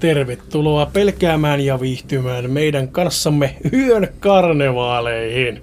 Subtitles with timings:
[0.00, 5.60] tervetuloa pelkäämään ja viihtymään meidän kanssamme yön karnevaaleihin.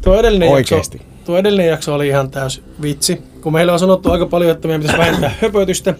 [0.00, 0.96] Tuo edellinen, Oikeesti.
[0.96, 3.22] jakso, tuo edellinen jakso oli ihan täys vitsi.
[3.40, 5.94] Kun meillä on sanottu aika paljon, että meidän pitäisi vähentää höpötystä,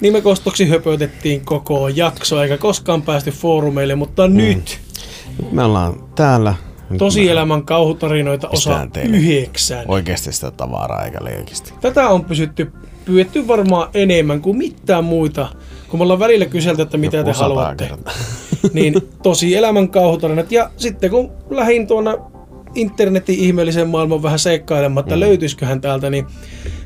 [0.00, 4.36] niin me kostoksi höpötettiin koko jakso, eikä koskaan päästy foorumeille, mutta mm.
[4.36, 4.80] nyt
[5.38, 6.54] Nyt me ollaan täällä.
[6.90, 9.84] Nyt tosielämän kauhutarinoita osa yhdeksän.
[9.88, 11.74] Oikeasti sitä tavaraa eikä leikisti.
[11.80, 12.72] Tätä on pysytty
[13.04, 15.48] pyydetty varmaan enemmän kuin mitään muita.
[15.92, 17.86] Kun me ollaan välillä kyselty, että mitä Joku te haluatte.
[17.86, 18.12] kertaa.
[18.72, 20.52] niin tosi elämän kauhutarinat.
[20.52, 22.18] Ja sitten kun lähdin tuonne
[22.74, 25.20] internetin ihmeellisen maailman vähän seikkailemaan, että mm.
[25.20, 26.26] löytyisiköhän täältä, niin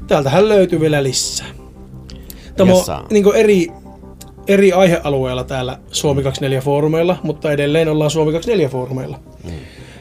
[0.07, 1.47] täältähän löytyy vielä lisää.
[2.57, 3.05] Tämä on Jessa.
[3.11, 3.69] niin eri,
[4.49, 9.19] eri aihealueella täällä Suomi 24 foorumeilla, mutta edelleen ollaan Suomi 24 foorumeilla.
[9.45, 9.51] Mm.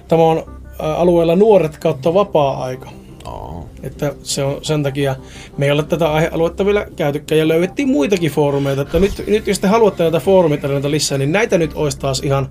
[0.08, 2.90] Tämä on alueella nuoret kautta vapaa-aika.
[3.26, 3.70] Oo.
[3.84, 5.16] Että se on sen takia,
[5.58, 8.82] me ei ole tätä aihealuetta vielä käytykään ja löydettiin muitakin foorumeita.
[8.82, 12.50] Että nyt, nyt jos te haluatte näitä foorumitarinoita lisää, niin näitä nyt olisi taas ihan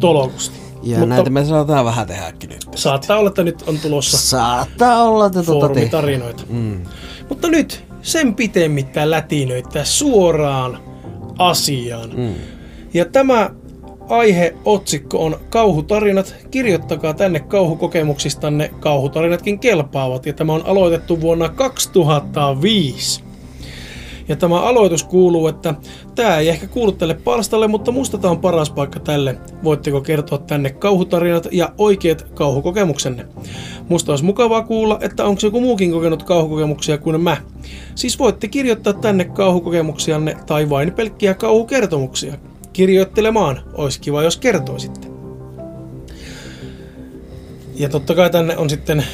[0.00, 0.60] tolokusti.
[0.82, 2.66] Ja Mutta näitä me saadaan vähän tehdäkin nyt.
[2.74, 5.46] saattaa olla, että nyt on tulossa Saattaa olla, että te...
[5.46, 6.42] foorumitarinoita.
[6.48, 6.80] Mm.
[7.28, 10.78] Mutta nyt sen pitemmittä lätinöitä suoraan
[11.38, 12.10] asiaan.
[12.16, 12.34] Mm.
[12.94, 13.50] Ja tämä
[14.10, 16.34] aiheotsikko on kauhutarinat.
[16.50, 18.70] Kirjoittakaa tänne kauhukokemuksistanne.
[18.80, 20.26] Kauhutarinatkin kelpaavat.
[20.26, 23.22] Ja tämä on aloitettu vuonna 2005.
[24.28, 25.74] Ja tämä aloitus kuuluu, että
[26.14, 29.38] tämä ei ehkä kuulu tälle palstalle, mutta musta tämä on paras paikka tälle.
[29.64, 33.26] Voitteko kertoa tänne kauhutarinat ja oikeat kauhukokemuksenne?
[33.88, 37.36] Musta olisi mukavaa kuulla, että onko joku muukin kokenut kauhukokemuksia kuin mä.
[37.94, 42.34] Siis voitte kirjoittaa tänne kauhukokemuksianne tai vain pelkkiä kauhukertomuksia.
[42.72, 45.08] Kirjoittelemaan, olisi kiva jos kertoisitte.
[47.74, 49.04] Ja totta kai tänne on sitten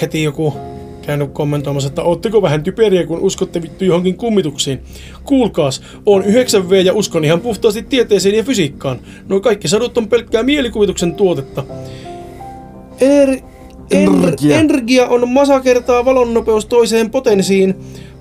[0.00, 0.54] heti joku
[1.02, 4.80] käynyt kommentoimassa, että ootteko vähän typeriä, kun uskotte vittu johonkin kummituksiin.
[5.24, 8.98] Kuulkaas, on 9V ja uskon ihan puhtaasti tieteeseen ja fysiikkaan.
[9.28, 11.64] No kaikki sadut on pelkkää mielikuvituksen tuotetta.
[13.00, 13.42] Er, en,
[13.90, 14.58] Energia.
[14.58, 17.74] energia on masa kertaa valonnopeus toiseen potenssiin.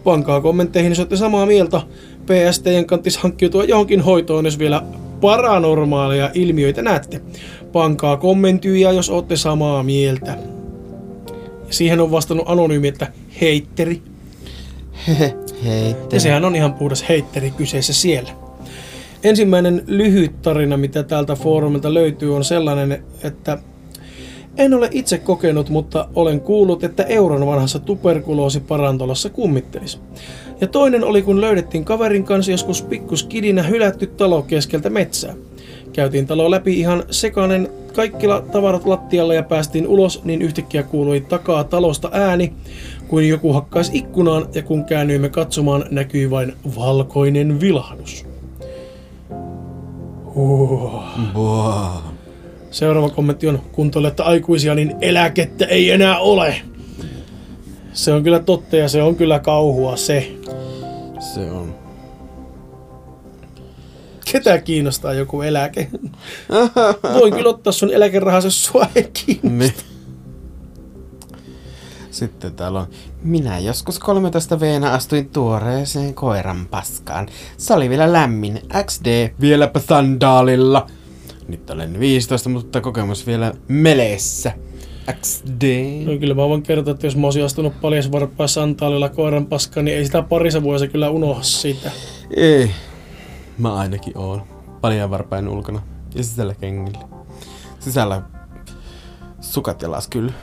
[0.03, 1.81] Pankaa kommentteihin, jos olette samaa mieltä.
[2.21, 4.83] PS teidän kanttis hankkiutua johonkin hoitoon, jos vielä
[5.21, 7.21] paranormaaleja ilmiöitä näette.
[7.71, 10.37] Pankaa kommenttyjä, jos olette samaa mieltä.
[11.69, 13.07] Siihen on vastannut anonyymi, että
[13.41, 14.01] heitteri.
[15.65, 15.95] Hei.
[16.11, 18.29] Ja sehän on ihan puhdas heitteri kyseessä siellä.
[19.23, 23.57] Ensimmäinen lyhyt tarina, mitä täältä foorumilta löytyy, on sellainen, että
[24.57, 29.99] en ole itse kokenut, mutta olen kuullut, että euron vanhassa tuberkuloosiparantolassa kummittelisi.
[30.61, 35.33] Ja toinen oli, kun löydettiin kaverin kanssa joskus pikkuskidinä hylätty talo keskeltä metsää.
[35.93, 41.21] Käytiin talo läpi ihan sekainen, kaikki la- tavarat lattialla ja päästiin ulos, niin yhtäkkiä kuului
[41.21, 42.53] takaa talosta ääni,
[43.07, 48.25] kuin joku hakkaisi ikkunaan ja kun käännyimme katsomaan, näkyi vain valkoinen vilahdus.
[50.35, 51.03] Huh.
[52.71, 56.55] Seuraava kommentti on, kun te olette aikuisia, niin eläkettä ei enää ole.
[57.93, 60.31] Se on kyllä totta ja se on kyllä kauhua se.
[61.33, 61.75] Se on.
[64.31, 65.87] Ketä kiinnostaa joku eläke?
[67.19, 69.49] Voin kyllä ottaa sun eläkerahasi, jos sua ei kiinnosta.
[69.49, 69.85] Mit?
[72.11, 72.87] Sitten täällä on.
[73.21, 77.27] Minä joskus 13 veenä astuin tuoreeseen koiran paskaan.
[77.57, 78.61] Se oli vielä lämmin.
[78.85, 80.87] XD, vieläpä sandaalilla.
[81.47, 84.51] Nyt olen 15, mutta kokemus vielä meleessä.
[85.13, 85.63] XD.
[86.05, 89.85] No kyllä mä voin kertoa, että jos mä olisin astunut paljas varppaa santaalilla koiran paskaan,
[89.85, 91.91] niin ei sitä parissa vuosi kyllä unohda sitä.
[92.37, 92.71] Ei.
[93.57, 94.41] Mä ainakin oon.
[94.81, 95.81] Paljon varpain ulkona.
[96.15, 96.99] Ja sisällä kengillä.
[97.79, 98.21] Sisällä
[99.41, 100.33] sukat jalas kyllä.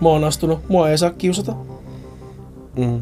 [0.00, 1.56] Mä oon astunut, mua ei saa kiusata.
[2.76, 3.00] Mm.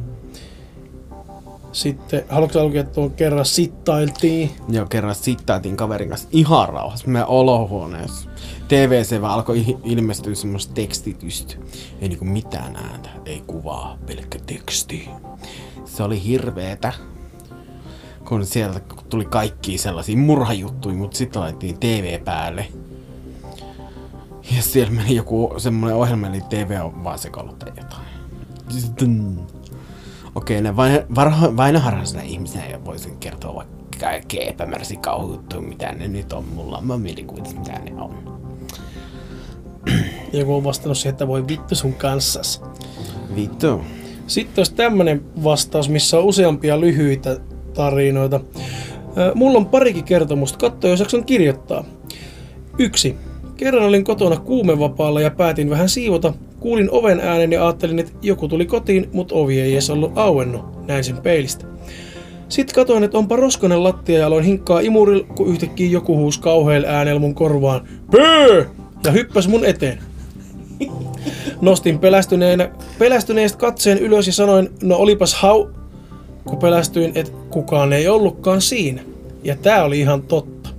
[1.73, 4.51] Sitten, haluatko lukea tuon kerran sittailtiin?
[4.69, 8.31] Joo, kerran sittaatiin kaverin kanssa ihan rauhassa meidän olohuoneessa.
[8.69, 11.55] TVC vaan alkoi ilmestyä semmoista tekstitystä.
[12.01, 15.09] Ei niinku mitään ääntä, ei kuvaa, pelkkä teksti.
[15.85, 16.93] Se oli hirveetä.
[18.29, 22.67] Kun sieltä tuli kaikki sellaisia murhajuttuja, mutta sitten laitettiin TV päälle.
[24.57, 28.07] Ja siellä meni joku semmoinen ohjelma, eli TV on vaan sekoillut tai jotain.
[28.69, 29.41] Sitten...
[30.39, 36.09] Okei, ne vain, varho, vainoharrasena ihmisenä ja voisin kertoa vaikka kaikkea epämääräisiä kauhujuttuja, mitä ne
[36.09, 36.81] nyt on mulla.
[36.81, 38.41] Mä mielikuvitin, mitä ne on.
[40.33, 42.63] Joku on vastannut siihen, että voi vittu sun kanssas.
[43.37, 43.81] Vittu.
[44.27, 47.41] Sitten olisi tämmönen vastaus, missä on useampia lyhyitä
[47.75, 48.41] tarinoita.
[49.35, 50.59] Mulla on parikin kertomusta.
[50.59, 51.85] Katso, jos jaksan kirjoittaa.
[52.79, 53.17] Yksi.
[53.57, 56.35] Kerran olin kotona kuumevapaalla ja päätin vähän siivota.
[56.61, 60.87] Kuulin oven äänen ja ajattelin, että joku tuli kotiin, mutta ovi ei edes ollut auennut.
[60.87, 61.65] Näin sen peilistä.
[62.49, 66.89] Sitten katoin, että onpa roskanen lattia ja aloin hinkkaa imuril, kun yhtäkkiä joku huus kauhealla
[66.89, 67.89] äänellä mun korvaan.
[68.11, 68.65] Pöö!
[69.05, 69.99] Ja hyppäs mun eteen.
[71.61, 75.67] Nostin pelästyneenä, pelästyneestä katseen ylös ja sanoin, no olipas hau...
[76.45, 79.03] Kun pelästyin, että kukaan ei ollutkaan siinä.
[79.45, 80.71] Ja tää oli ihan totta.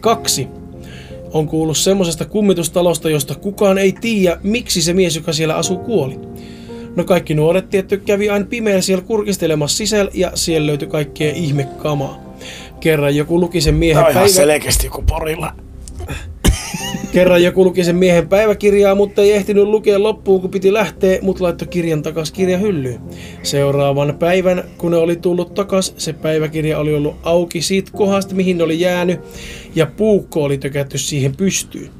[0.00, 0.48] Kaksi.
[1.32, 6.18] On kuullut semmosesta kummitustalosta, josta kukaan ei tiedä, miksi se mies, joka siellä asuu, kuoli.
[6.96, 12.20] No kaikki nuoret tietty kävi aina pimeällä siellä kurkistelemassa sisällä ja siellä löytyi kaikkea ihmekamaa.
[12.80, 14.34] Kerran joku luki sen miehen Tää on ihan päivä...
[14.34, 15.52] selkeästi joku porilla.
[17.18, 21.44] Kerran joku luki sen miehen päiväkirjaa, mutta ei ehtinyt lukea loppuun, kun piti lähteä, mutta
[21.44, 23.00] laittoi kirjan takas kirjahyllyyn.
[23.42, 28.58] Seuraavan päivän, kun ne oli tullut takas, se päiväkirja oli ollut auki siitä kohdasta, mihin
[28.58, 29.20] ne oli jäänyt,
[29.74, 31.90] ja puukko oli tökätty siihen pystyyn.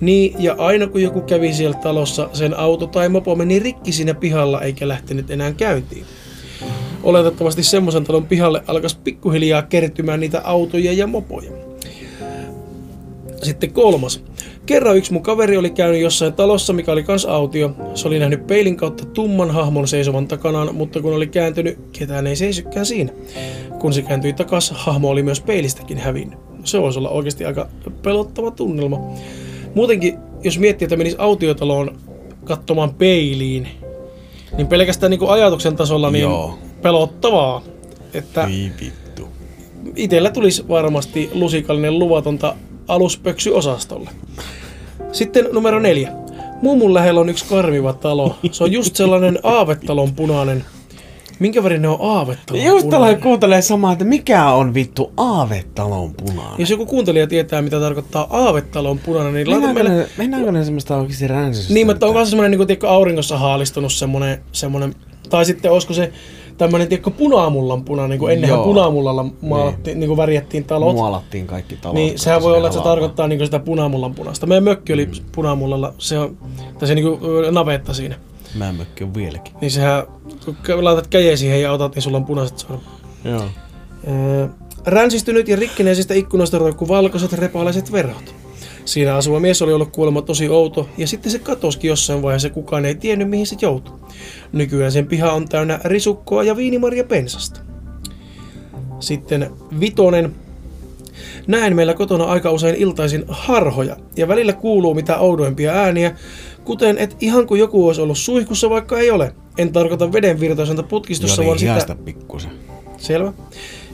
[0.00, 4.14] Niin, ja aina kun joku kävi siellä talossa, sen auto tai mopo meni rikki siinä
[4.14, 6.04] pihalla eikä lähtenyt enää käyntiin.
[7.02, 11.50] Oletettavasti semmoisen talon pihalle alkaisi pikkuhiljaa kertymään niitä autoja ja mopoja.
[13.42, 14.24] Sitten kolmas.
[14.68, 17.70] Kerran yksi mun kaveri oli käynyt jossain talossa, mikä oli kans autio.
[17.94, 22.36] Se oli nähnyt peilin kautta tumman hahmon seisovan takanaan, mutta kun oli kääntynyt, ketään ei
[22.36, 23.12] seisykään siinä.
[23.78, 26.38] Kun se kääntyi takas, hahmo oli myös peilistäkin hävinnyt.
[26.64, 27.68] Se voisi olla oikeasti aika
[28.02, 29.00] pelottava tunnelma.
[29.74, 31.98] Muutenkin, jos miettii, että menisi autiotaloon
[32.44, 33.68] katsomaan peiliin,
[34.56, 36.58] niin pelkästään niin kuin ajatuksen tasolla niin Joo.
[36.82, 37.62] pelottavaa.
[38.14, 39.28] Että Ei vittu.
[39.96, 42.54] itellä tulisi varmasti lusikallinen luvatonta
[42.88, 44.10] aluspöksy-osastolle.
[45.12, 46.12] Sitten numero neljä.
[46.62, 48.36] Mummun lähellä on yksi karmiva talo.
[48.50, 50.64] Se on just sellainen aavetalon punainen.
[51.38, 52.90] Minkä värinen on aavetalon Just punainen?
[52.90, 56.54] tällainen kuuntelee samaa, että mikä on vittu aavetalon punainen.
[56.58, 60.04] Jos joku kuuntelija tietää, mitä tarkoittaa aavetalon punainen, niin laita Mennäänkö meille...
[60.04, 61.74] ne, mennäänkö ne semmoista oikeesti ränsystä?
[61.74, 64.94] Niin, mutta onko se semmoinen niin tiedätkö, auringossa haalistunut semmoinen, semmoinen...
[65.30, 66.12] Tai sitten olisiko se
[66.58, 68.64] tämmöinen, tiedätkö, punamullan punainen, niin kuin ennenhän Joo.
[68.64, 70.08] punamullalla maalattiin, niin.
[70.08, 70.94] kuin värjättiin talot.
[70.94, 71.94] Muolattiin kaikki talot.
[71.94, 74.46] Niin, sehän voi olla, että se tarkoittaa niinku sitä punamullan punaista.
[74.46, 76.38] Meidän mökki oli punamullalla, se on,
[76.78, 78.14] tai se niinku ö, navetta siinä.
[78.54, 79.54] Mä mökki on vieläkin.
[79.60, 80.02] Niin sehän,
[80.66, 82.86] kun laitat käjeen siihen ja otat, niin sulla on punaiset sormet.
[83.24, 83.42] Joo.
[84.08, 84.48] Öö,
[84.86, 88.34] ränsistynyt ja rikkinäisistä ikkunoista roikkuu valkoiset repaalaiset verhot.
[88.88, 92.84] Siinä asuva mies oli ollut kuulemma tosi outo, ja sitten se katosikin jossain vaiheessa, kukaan
[92.84, 93.94] ei tiennyt mihin se joutui.
[94.52, 97.60] Nykyään sen piha on täynnä risukkoa ja viinimarja pensasta.
[99.00, 99.50] Sitten
[99.80, 100.34] vitonen.
[101.46, 106.16] Näen meillä kotona aika usein iltaisin harhoja, ja välillä kuuluu mitä oudoimpia ääniä,
[106.64, 109.34] kuten et ihan kuin joku olisi ollut suihkussa, vaikka ei ole.
[109.58, 111.94] En tarkoita veden virtaiselta putkistossa, Joni, vaan sitä...
[112.04, 112.50] pikkusen.
[112.96, 113.32] Selvä.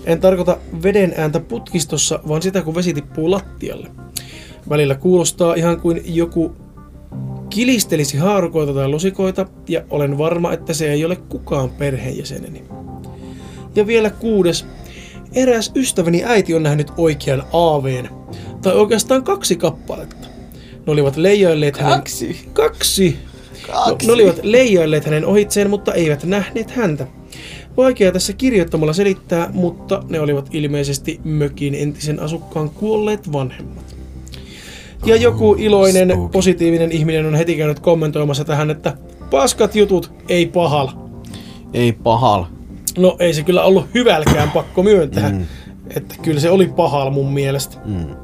[0.05, 4.04] En tarkoita veden ääntä putkistossa, vaan sitä, kun vesi tippuu lattialle.
[4.69, 6.57] Välillä kuulostaa ihan kuin joku
[7.51, 12.63] kilistelisi haarukoita tai lusikoita, ja olen varma, että se ei ole kukaan perheenjäseneni.
[13.75, 14.67] Ja vielä kuudes.
[15.33, 18.09] Eräs ystäväni äiti on nähnyt oikean aaveen.
[18.63, 20.29] Tai oikeastaan kaksi kappaletta.
[20.87, 21.99] Ne olivat leijailleet hänen...
[21.99, 22.49] Kaksi.
[22.53, 23.19] Kaksi!
[23.69, 24.07] No, Kaksi.
[24.07, 27.07] ne olivat leijailleet hänen ohitseen, mutta eivät nähneet häntä.
[27.77, 33.97] Vaikea tässä kirjoittamalla selittää, mutta ne olivat ilmeisesti mökin entisen asukkaan kuolleet vanhemmat.
[35.05, 36.33] Ja joku iloinen, spooky.
[36.33, 38.97] positiivinen ihminen on heti käynyt kommentoimassa tähän, että
[39.31, 40.89] paskat jutut, ei pahal.
[41.75, 42.45] Ei pahal.
[42.99, 45.31] No ei se kyllä ollut hyvälkään pakko myöntää.
[45.31, 45.47] Mm.
[45.97, 47.77] Että kyllä se oli pahal mun mielestä.
[47.85, 48.17] Mm.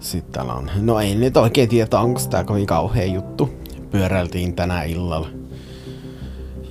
[0.00, 0.70] Sitten täällä on.
[0.80, 3.50] No ei nyt oikein tiedä, onko tää kovin kauhea juttu.
[3.90, 5.28] Pyöräiltiin tänä illalla.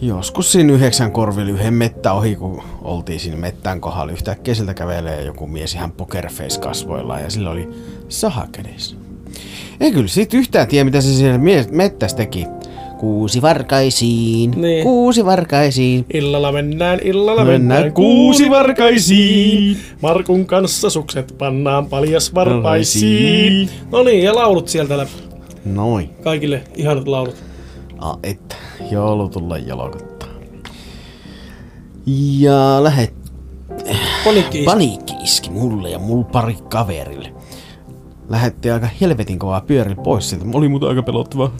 [0.02, 4.12] Joskus siinä yhdeksän korvilla yhden mettä ohi, kun oltiin siinä mettään kohdalla.
[4.12, 7.70] Yhtäkkiä siltä kävelee joku mies ihan pokerface kasvoillaan ja sillä oli
[8.10, 8.96] saha kädessä.
[9.80, 11.40] Ei kyllä siitä yhtään tiedä, mitä se siellä
[11.72, 12.48] mettässä teki.
[13.00, 14.84] Kuusi varkaisiin, Niin.
[14.84, 16.06] kuusi varkaisiin.
[16.14, 19.78] Illalla mennään, illalla Mennään mennään, kuusi varkaisiin.
[20.02, 23.70] Markun kanssa sukset pannaan paljas varpaisiin.
[23.92, 25.12] No niin, ja laulut sieltä läpi.
[25.66, 26.10] Noin.
[26.24, 27.36] Kaikille ihanat laulut.
[28.00, 28.56] A, että
[28.92, 30.30] joulu tulla jalokottaa.
[32.40, 33.14] Ja lähet
[34.26, 37.32] Paniikki paniikki iski mulle ja mulla pari kaverille.
[38.30, 40.46] Lähetti aika helvetin kovaa pyörillä pois sieltä.
[40.54, 41.56] Oli muuten aika pelottavaa.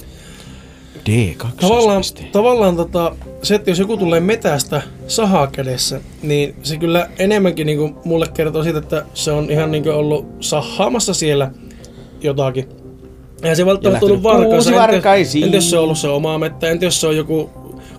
[1.10, 7.10] D2 Tavallaan, tavallaan tota, se, että jos joku tulee metästä sahaa kädessä, niin se kyllä
[7.20, 11.52] enemmänkin niin mulle kertoo siitä, että se on ihan niin ollut sahaamassa siellä
[12.22, 12.70] jotakin.
[13.42, 15.44] Ja se välttämättä ollut varkaisiin.
[15.44, 16.70] Entä jos se on ollut se oma mettä?
[16.70, 17.50] Entä jos se on joku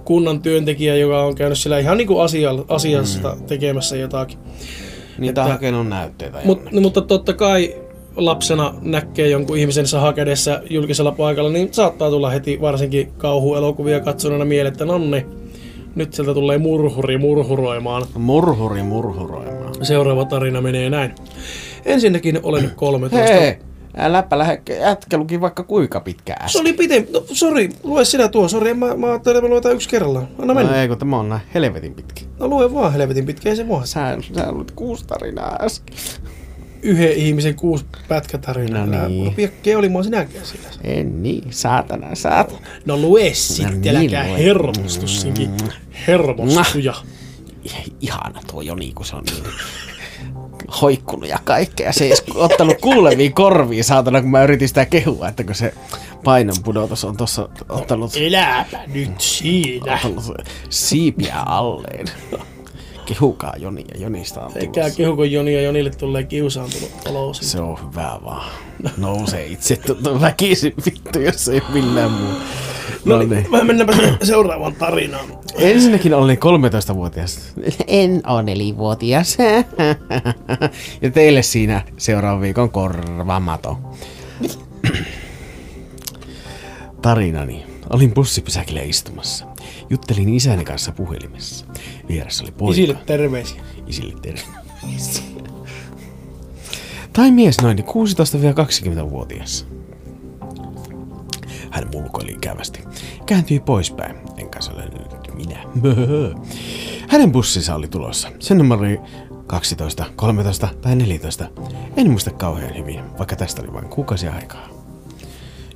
[0.04, 3.42] kunnan työntekijä, joka on käynyt siellä ihan niin kuin asialla, asiasta mm.
[3.42, 4.38] tekemässä jotakin.
[5.18, 6.38] Niitä että- hakenut näytteitä.
[6.44, 6.76] Mut, jonnekin.
[6.76, 7.74] no, mutta totta kai
[8.16, 14.44] lapsena näkee jonkun ihmisen saha kädessä julkisella paikalla, niin saattaa tulla heti varsinkin kauhuelokuvia katsoneena
[14.44, 15.26] mieleen, että nonni,
[15.94, 18.06] Nyt sieltä tulee murhuri murhuroimaan.
[18.14, 19.74] Murhuri murhuroimaan.
[19.84, 21.14] Seuraava tarina menee näin.
[21.84, 23.32] Ensinnäkin olen 13.
[23.32, 23.58] Hei,
[23.96, 27.12] äläpä lähde, jätkä luki vaikka kuinka pitkä Se oli pitempi.
[27.12, 28.48] No, sori, lue sinä tuo.
[28.48, 30.28] Sori, mä, mä ajattelin, että me luetaan yksi kerrallaan.
[30.38, 30.72] Anna mennä.
[30.72, 32.22] No ei, kun tämä on näin helvetin pitkä.
[32.38, 33.84] No lue vaan helvetin pitkä, ei se mua.
[33.84, 35.96] Sä, sä luit kuusi tarinaa äsken.
[36.82, 38.86] Yhden ihmisen kuusi pätkätarinaa.
[38.86, 39.76] No niin.
[39.76, 40.68] Oli mua sinäkään siellä.
[40.84, 42.58] En niin, saatana, saatana.
[42.86, 45.50] No lue sitten, niin, äläkää hermostu sinkin.
[46.06, 46.94] Hermostuja.
[48.00, 49.44] Ihana tuo Joni, kun se on niin
[50.80, 51.92] hoikkunut ja kaikkea.
[51.92, 55.74] Se ei ottanut kuuleviin korviin, saatana, kun mä yritin sitä kehua, että kun se
[56.24, 59.94] painon pudotus on tossa ottanut, Eläpä nyt siinä.
[59.94, 60.24] ottanut
[60.70, 62.06] siipiä alleen.
[63.14, 64.84] Kehukaa Joni ja Jonista on Eikä
[65.16, 67.46] kun Joni ja Jonille tulee kiusaantunut olo siitä.
[67.50, 68.50] Se on hyvä vaan.
[68.96, 72.32] Nousee itse tuntuu väkisin vittu, jos ei millään muu.
[73.04, 73.50] No No niin, niin.
[73.50, 75.26] mä mennäänpä seuraavaan tarinaan.
[75.54, 77.54] Ensinnäkin olin 13-vuotias.
[77.86, 79.38] En ole nelivuotias.
[81.02, 83.78] Ja teille siinä seuraavan viikon korvamato.
[87.02, 87.66] Tarinani.
[87.90, 89.49] Olin bussipysäkillä istumassa.
[89.90, 91.66] Juttelin isäni kanssa puhelimessa.
[92.08, 92.72] Vieressä oli poika.
[92.72, 93.62] Isille terveisiä.
[93.86, 95.24] Isille terveisiä.
[97.12, 99.66] Tai mies noin 16-20-vuotias.
[101.70, 102.80] Hän mulkoili ikävästi.
[103.26, 104.16] Kääntyi poispäin.
[104.36, 105.58] En kanssa ole nyt minä.
[107.12, 108.32] Hänen bussinsa oli tulossa.
[108.38, 109.00] Sen numero oli
[109.46, 111.48] 12, 13 tai 14.
[111.96, 114.68] En muista kauhean hyvin, vaikka tästä oli vain kuukausi aikaa.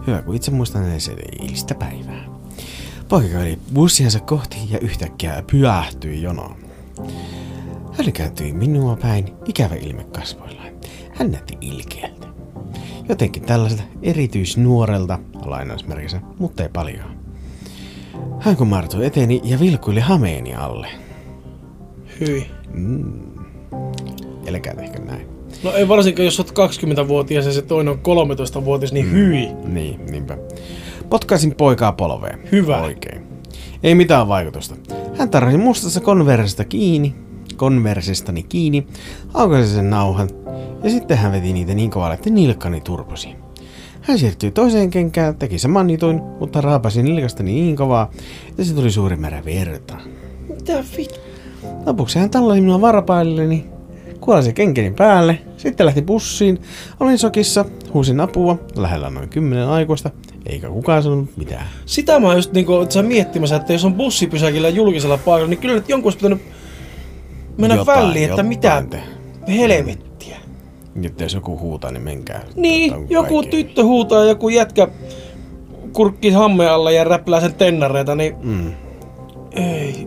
[0.06, 2.43] Hyvä, kun itse muistan edes eilistä päivää.
[3.08, 6.56] Poika käveli bussiansa kohti ja yhtäkkiä pyähtyi jonoon.
[7.92, 10.68] Hän kääntyi minua päin, ikävä ilme kasvoillaan.
[11.14, 12.26] Hän näytti ilkeältä.
[13.08, 17.16] Jotenkin tällaiselta erityisnuorelta, lainausmerkissä, mutta ei paljon.
[18.40, 20.88] Hän kumartui eteeni ja vilkuili hameeni alle.
[22.20, 22.50] Hyi.
[24.48, 25.26] Älkää tehkö näin.
[25.62, 29.48] No ei varsinkaan, jos olet 20-vuotias ja se toinen on 13-vuotias, niin hyi.
[29.64, 30.38] Niin, niinpä.
[31.10, 32.40] Potkaisin poikaa polveen.
[32.52, 32.82] Hyvä.
[32.82, 33.22] Oikein.
[33.82, 34.74] Ei mitään vaikutusta.
[35.18, 37.14] Hän tarvitsi mustassa konversista kiinni,
[37.56, 38.86] konversistani kiinni,
[39.34, 40.28] aukaisi sen nauhan
[40.82, 43.28] ja sitten hän veti niitä niin kovalle, että nilkkani turposi.
[44.00, 48.10] Hän siirtyi toiseen kenkään, teki saman nituin, mutta raapasi nilkastani niin kovaa,
[48.48, 49.96] että se tuli suuri määrä verta.
[50.48, 51.20] Mitä vittu?
[51.86, 53.66] Lopuksi hän tallasi minua varpailleni,
[54.20, 56.58] kuolasi kenkeni päälle, sitten lähti bussiin,
[57.00, 60.10] olin sokissa, huusin apua, lähellä noin kymmenen aikuista,
[60.46, 61.66] eikä kukaan sanonut mitään.
[61.86, 65.58] Sitä mä oon just niinku, että sä miettimässä, että jos on bussipysäkillä julkisella paikalla, niin
[65.60, 66.42] kyllä nyt jonkun olisi pitänyt
[67.58, 69.02] mennä Jotain- väliin, että mitä te-
[69.48, 70.36] helvettiä.
[70.94, 72.44] Nyt jos joku huutaa, niin menkää.
[72.56, 73.50] Niin, joku kaikki.
[73.56, 74.88] tyttö huutaa ja joku jätkä
[75.92, 78.72] kurkki hammeen alla ja räplää sen tennareita, niin Mm.
[79.52, 80.06] ei.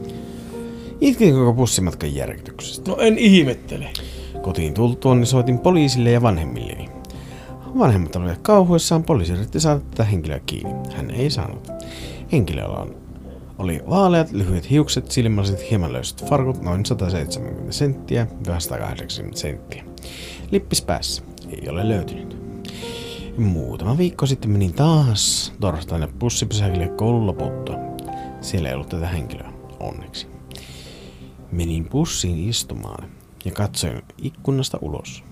[1.01, 2.91] Itkin koko bussimatkan järkytyksestä.
[2.91, 3.89] No en ihmettele.
[4.41, 6.89] Kotiin tultuaan niin soitin poliisille ja vanhemmilleni.
[7.77, 10.95] Vanhemmat olivat kauhuissaan, poliisi yritti saada tätä henkilöä kiinni.
[10.95, 11.67] Hän ei saanut.
[12.31, 12.95] Henkilöllä on,
[13.57, 18.27] oli vaaleat, lyhyet hiukset, silmälasit, hieman löysät farkut, noin 170 senttiä,
[18.59, 19.83] 180 senttiä.
[20.51, 21.23] Lippis päässä.
[21.49, 22.37] Ei ole löytynyt.
[23.37, 27.75] Muutama viikko sitten menin taas torstaina bussipysäkille koulun loputtua.
[28.41, 30.27] Siellä ei ollut tätä henkilöä, onneksi.
[31.51, 33.09] Menin bussiin istumaan
[33.45, 35.23] ja katsoin ikkunasta ulos.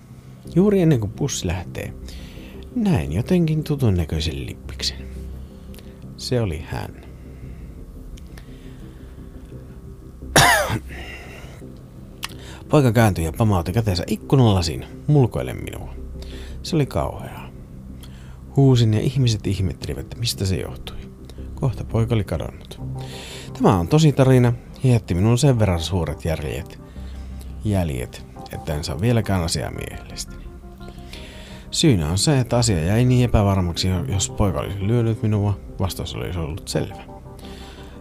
[0.56, 1.94] Juuri ennen kuin bussi lähtee,
[2.76, 5.08] näin jotenkin tutun näköisen lippiksen.
[6.18, 7.06] Se oli hän.
[12.70, 15.94] Poika kääntyi ja pamautti käteensä ikkunalasin mulkoille minua.
[16.64, 17.50] Se oli kauheaa.
[18.56, 20.98] Huusin ja ihmiset ihmettelivät, mistä se johtui.
[21.56, 22.82] Kohta poika oli kadonnut.
[23.54, 24.54] Tämä on tosi tarina
[24.84, 26.80] jätti minun sen verran suuret jäljet,
[27.64, 30.45] jäljet että en saa vieläkään asiaa mielestäni.
[31.76, 36.40] Syynä on se, että asia jäi niin epävarmaksi, jos poika olisi lyönyt minua, vastaus olisi
[36.40, 37.04] ollut selvä.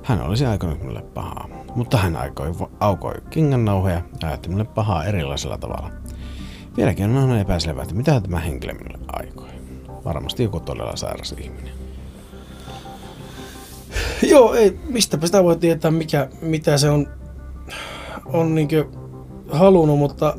[0.02, 5.58] Hän olisi aikonut minulle pahaa, mutta hän aikoi, aukoi kengännauhoja ja ajatteli minulle pahaa erilaisella
[5.58, 5.90] tavalla.
[6.76, 9.48] Vieläkin on aina epäselvää, että mitä tämä henkilö minulle aikoi.
[10.04, 11.72] Varmasti joku todella sairas ihminen.
[14.22, 17.08] Joo, ei, mistäpä sitä voi tietää, mikä, mitä se on,
[18.24, 18.84] on niinkö
[19.50, 20.36] halunnut, mutta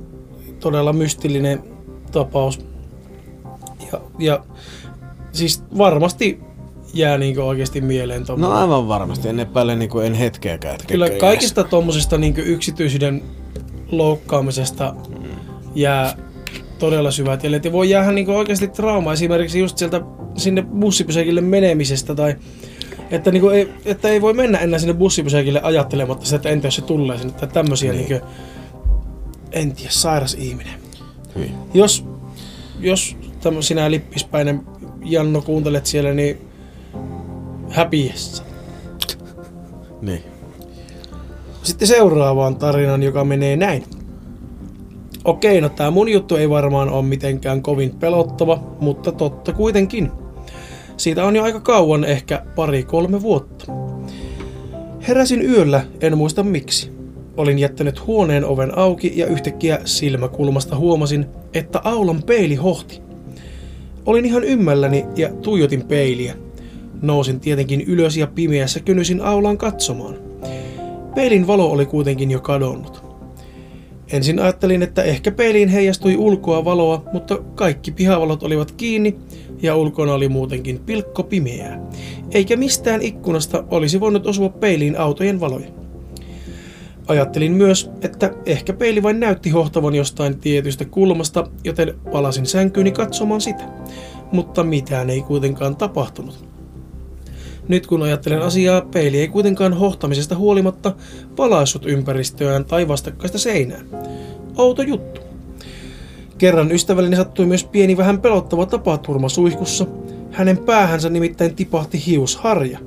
[0.59, 1.63] todella mystillinen
[2.11, 2.74] tapaus.
[4.19, 4.39] Ja, ja
[5.31, 6.39] siis varmasti
[6.93, 8.57] jää niinkö oikeasti mieleen No tommonen.
[8.57, 10.75] aivan varmasti, en epäile niin kuin en hetkeäkään.
[10.75, 13.23] Että Kyllä kaikista tuommoisesta niin yksityisyyden
[13.91, 14.95] loukkaamisesta
[15.75, 16.17] jää
[16.79, 17.65] todella syvät jäljet.
[17.65, 20.01] Ja voi jäädä niin oikeasti trauma esimerkiksi just sieltä
[20.37, 22.35] sinne bussipysäkille menemisestä tai
[23.11, 26.75] Että, niinku ei, että ei voi mennä enää sinne bussipysäkille ajattelematta sitä, että entä jos
[26.75, 28.05] se tulee sinne, tai tämmöisiä Niin.
[28.09, 28.21] niin.
[28.21, 28.27] niinku,
[29.51, 30.73] en tiedä, sairas ihminen.
[31.35, 31.51] Hyvin.
[31.73, 32.05] Jos,
[32.79, 34.61] jos tämmö, sinä lippispäinen
[35.03, 36.37] Janno kuuntelet siellä, niin
[37.69, 38.43] häpiessä.
[40.01, 40.23] Niin.
[41.63, 43.83] Sitten seuraavaan tarinan, joka menee näin.
[45.23, 50.11] Okei, no tää mun juttu ei varmaan ole mitenkään kovin pelottava, mutta totta kuitenkin.
[50.97, 53.65] Siitä on jo aika kauan, ehkä pari-kolme vuotta.
[55.07, 56.91] Heräsin yöllä, en muista miksi.
[57.37, 63.04] Olin jättänyt huoneen oven auki ja yhtäkkiä silmäkulmasta huomasin, että aulan peili hohti.
[64.05, 66.35] Olin ihan ymmälläni ja tuijotin peiliä.
[67.01, 70.15] Nousin tietenkin ylös ja pimeässä kynnysin aulaan katsomaan.
[71.15, 73.03] Peilin valo oli kuitenkin jo kadonnut.
[74.11, 79.15] Ensin ajattelin, että ehkä peiliin heijastui ulkoa valoa, mutta kaikki pihavalot olivat kiinni
[79.61, 81.89] ja ulkona oli muutenkin pilkko pimeää.
[82.31, 85.84] Eikä mistään ikkunasta olisi voinut osua peiliin autojen valoja.
[87.07, 93.41] Ajattelin myös, että ehkä peili vain näytti hohtavan jostain tietystä kulmasta, joten palasin sänkyyni katsomaan
[93.41, 93.63] sitä.
[94.31, 96.45] Mutta mitään ei kuitenkaan tapahtunut.
[97.67, 100.95] Nyt kun ajattelen asiaa, peili ei kuitenkaan hohtamisesta huolimatta
[101.37, 103.81] valaissut ympäristöään tai vastakkaista seinää.
[104.57, 105.21] Outo juttu.
[106.37, 109.85] Kerran ystävälleni sattui myös pieni vähän pelottava tapaturma suihkussa.
[110.31, 112.79] Hänen päähänsä nimittäin tipahti hiusharja.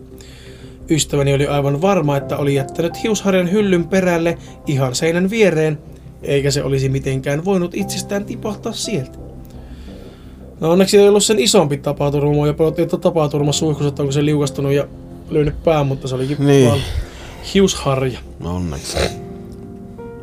[0.90, 5.78] Ystäväni oli aivan varma, että oli jättänyt hiusharjan hyllyn perälle ihan seinän viereen,
[6.22, 9.18] eikä se olisi mitenkään voinut itsestään tipahtaa sieltä.
[10.61, 14.24] No onneksi ei ollut sen isompi tapaturma ja pelotti, että tapaturma suihkussa, että onko se
[14.24, 14.87] liukastunut ja
[15.31, 16.68] lyönyt pään, mutta se olikin Niin.
[16.68, 16.81] vaan
[17.55, 18.18] hiusharja.
[18.40, 18.98] No onneksi.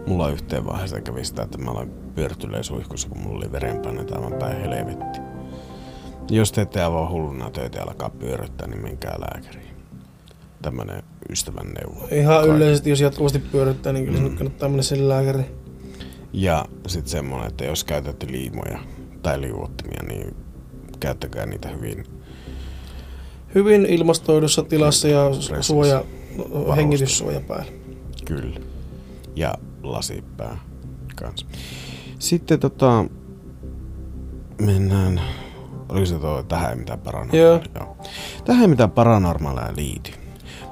[0.07, 4.33] Mulla yhteen vaiheessa kävi sitä, että mä aloin pyörtyleen suihkussa, kun mulla oli verenpaine aivan
[4.33, 5.19] päin helvetti.
[6.29, 9.64] Jos te ette aivan hulluna töitä ja alkaa pyöryttää, niin menkää lääkäriin.
[10.65, 12.07] Tämmönen ystävän neuvo.
[12.11, 12.57] Ihan Kaikille.
[12.57, 15.45] yleisesti, jos jatkuvasti pyöryttää, niin kyllä se nyt kannattaa mennä sille lääkäriin.
[16.33, 18.79] Ja sitten semmonen, että jos käytätte liimoja
[19.21, 20.35] tai liuottimia, niin
[20.99, 22.03] käyttäkää niitä hyvin.
[23.55, 25.29] Hyvin ilmastoidussa tilassa ja
[25.61, 26.03] suoja,
[26.75, 27.71] hengityssuoja päällä.
[28.25, 28.59] Kyllä.
[29.35, 30.57] Ja lasipää
[31.15, 31.45] kans.
[32.19, 33.05] Sitten tota...
[34.61, 35.21] Mennään...
[35.89, 37.41] Oliko se tuo, tähän ei mitään paranormaalia?
[37.41, 37.61] Joo.
[37.75, 37.97] Joo.
[38.45, 40.24] Tähän ei mitään paranormaalia liity.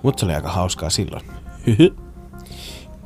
[0.03, 1.23] Mutta se oli aika hauskaa silloin.
[1.67, 1.95] Hyhy.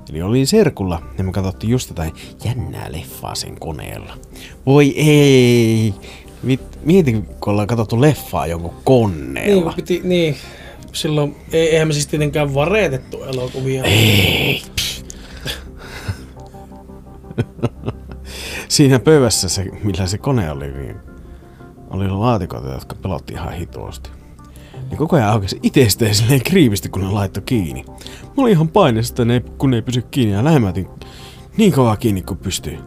[0.10, 4.13] Eli oli serkulla ja me katsottiin just jotain jännää leffaa sen koneella.
[4.65, 5.93] Voi ei!
[6.83, 9.63] Mietin, kun ollaan katsottu leffaa jonkun Niin, koneella.
[9.63, 10.36] kun piti, niin.
[10.93, 13.83] Silloin, ei, eihän me siis tietenkään vareetettu elokuvia.
[13.83, 14.62] Ei.
[18.67, 20.95] Siinä pöydässä se, millä se kone oli, niin
[21.89, 24.10] oli laatikoita, jotka pelotti ihan hitoasti.
[24.89, 27.86] Niin koko ajan aukesi itsestään silleen kriivisti, kun ne laittoi kiinni.
[28.23, 30.88] Mä olin ihan paineessa, että ne kun ne ei pysy kiinni ja lähemätin
[31.58, 32.78] niin kovaa kiinni kuin pystyy.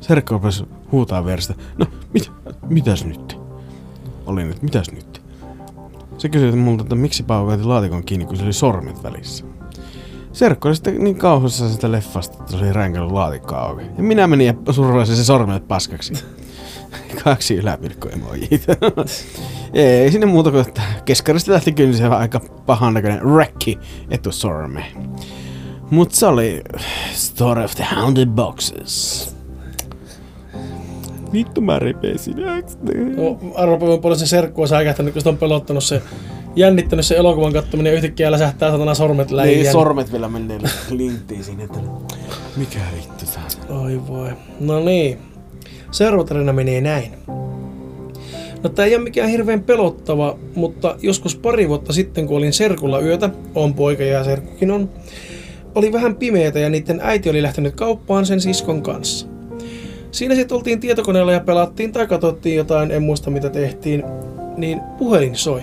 [0.00, 1.54] Serkka rupesi huutaa vierestä.
[1.78, 2.32] No, mit,
[2.68, 3.38] mitäs nyt?
[4.26, 5.22] Olin, että mitäs nyt?
[6.18, 9.44] Se kysyi multa, että miksi paukautin laatikon kiinni, kun se oli sormet välissä.
[10.32, 13.82] Serkku oli sitten niin kauhussa sitä leffasta, että se oli ränkällä laatikko auki.
[13.96, 16.12] Ja minä menin ja surraisin se sormet paskaksi.
[17.24, 18.76] Kaksi yläpilkkoemojita.
[19.72, 23.78] Ei sinne muuta kuin, että keskarista lähti kyllä se aika pahan näköinen räkki
[24.10, 24.84] etusorme.
[25.90, 26.62] Mut se oli
[27.12, 29.30] Story of the Haunted Boxes.
[31.32, 31.78] Vittu mä
[32.14, 32.42] äkseni.
[33.16, 36.02] No, arvopäivän paljon se serkku on säikähtänyt, kun sitä on pelottanut se,
[36.56, 39.62] jännittänyt se elokuvan kattominen ja yhtäkkiä läsähtää satana sormet läjään.
[39.62, 40.58] Niin, sormet vielä menee
[40.90, 41.78] linttiin sinne, että
[42.56, 43.84] mikä vittu tää on?
[43.84, 44.30] Oi voi.
[44.60, 45.18] No niin.
[45.90, 47.12] Seuraava tarina menee näin.
[48.62, 53.00] No tää ei ole mikään hirveän pelottava, mutta joskus pari vuotta sitten, kun olin serkulla
[53.00, 54.90] yötä, on poika ja serkkukin on,
[55.74, 59.26] oli vähän pimeätä ja niiden äiti oli lähtenyt kauppaan sen siskon kanssa.
[60.10, 64.02] Siinä sitten oltiin tietokoneella ja pelattiin tai katsottiin jotain, en muista mitä tehtiin,
[64.56, 65.62] niin puhelin soi.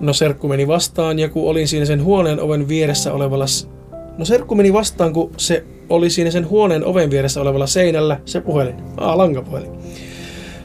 [0.00, 3.44] No serkku meni vastaan ja kun olin siinä sen huoneen oven vieressä olevalla...
[4.18, 8.40] No serkku meni vastaan, kun se oli siinä sen huoneen oven vieressä olevalla seinällä se
[8.40, 8.74] puhelin.
[8.96, 9.70] Aa, lankapuhelin.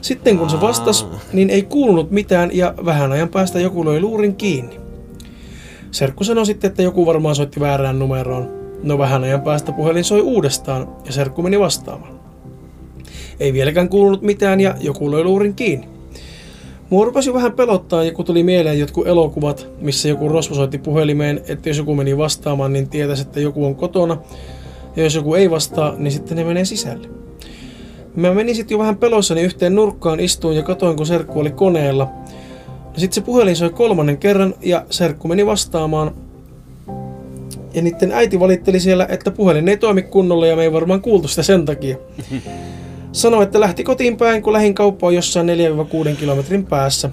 [0.01, 4.35] Sitten kun se vastasi, niin ei kuulunut mitään ja vähän ajan päästä joku löi luurin
[4.35, 4.79] kiinni.
[5.91, 8.61] Serkku sanoi sitten, että joku varmaan soitti väärään numeroon.
[8.83, 12.19] No vähän ajan päästä puhelin soi uudestaan ja serkku meni vastaamaan.
[13.39, 15.87] Ei vieläkään kuulunut mitään ja joku löi luurin kiinni.
[16.89, 21.41] Mua rupesi vähän pelottaa, ja kun tuli mieleen jotkut elokuvat, missä joku rosvo soitti puhelimeen,
[21.47, 24.17] että jos joku meni vastaamaan, niin tietäisi, että joku on kotona.
[24.95, 27.07] Ja jos joku ei vastaa, niin sitten ne menee sisälle.
[28.15, 32.09] Mä menin sitten jo vähän peloissani yhteen nurkkaan istuin ja katoin, kun serkku oli koneella.
[32.97, 36.11] Sitten se puhelin soi kolmannen kerran ja serkku meni vastaamaan.
[37.73, 41.27] Ja niiden äiti valitteli siellä, että puhelin ei toimi kunnolla ja me ei varmaan kuultu
[41.27, 41.97] sitä sen takia.
[43.11, 45.47] Sanoi, että lähti kotiin päin, kun lähin kauppaan jossain
[46.13, 47.09] 4-6 kilometrin päässä.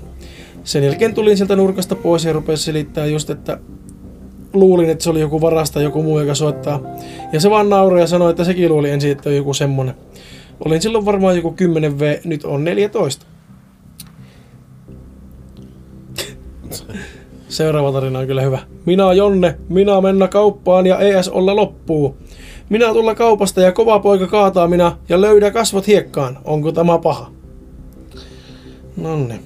[0.64, 3.58] Sen jälkeen tulin sieltä nurkasta pois ja rupesi selittää just, että
[4.58, 6.80] luulin, että se oli joku varasta joku muu, joka soittaa.
[7.32, 9.94] Ja se vaan nauroi ja sanoi, että sekin luuli ensin, että on joku semmonen.
[10.64, 13.26] Olin silloin varmaan joku 10V, nyt on 14.
[17.48, 18.58] Seuraava tarina on kyllä hyvä.
[18.86, 22.16] Minä Jonne, minä mennä kauppaan ja ES olla loppuu.
[22.68, 26.38] Minä tulla kaupasta ja kova poika kaataa minä ja löydä kasvot hiekkaan.
[26.44, 27.30] Onko tämä paha?
[28.96, 29.40] Nonne.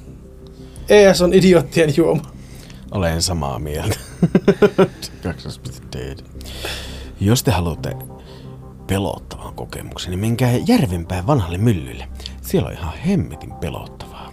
[0.88, 2.22] ES on idioottien juoma.
[2.92, 3.98] Olen samaa mieltä.
[7.20, 7.96] Jos te haluatte
[8.87, 12.09] pelottavan kokemuksen, niin menkää Järvenpään vanhalle myllylle.
[12.42, 14.33] Siellä on ihan hemmetin pelottavaa.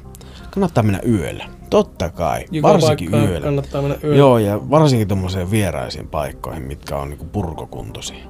[0.52, 1.46] Kannattaa mennä yöllä.
[1.70, 2.46] Totta kai.
[2.52, 3.46] Joka varsinkin yöllä.
[3.46, 4.18] Kannattaa mennä yöllä.
[4.18, 8.26] Joo, ja varsinkin tuommoiseen vieraisiin paikkoihin, mitkä on niinku purkokuntoisia.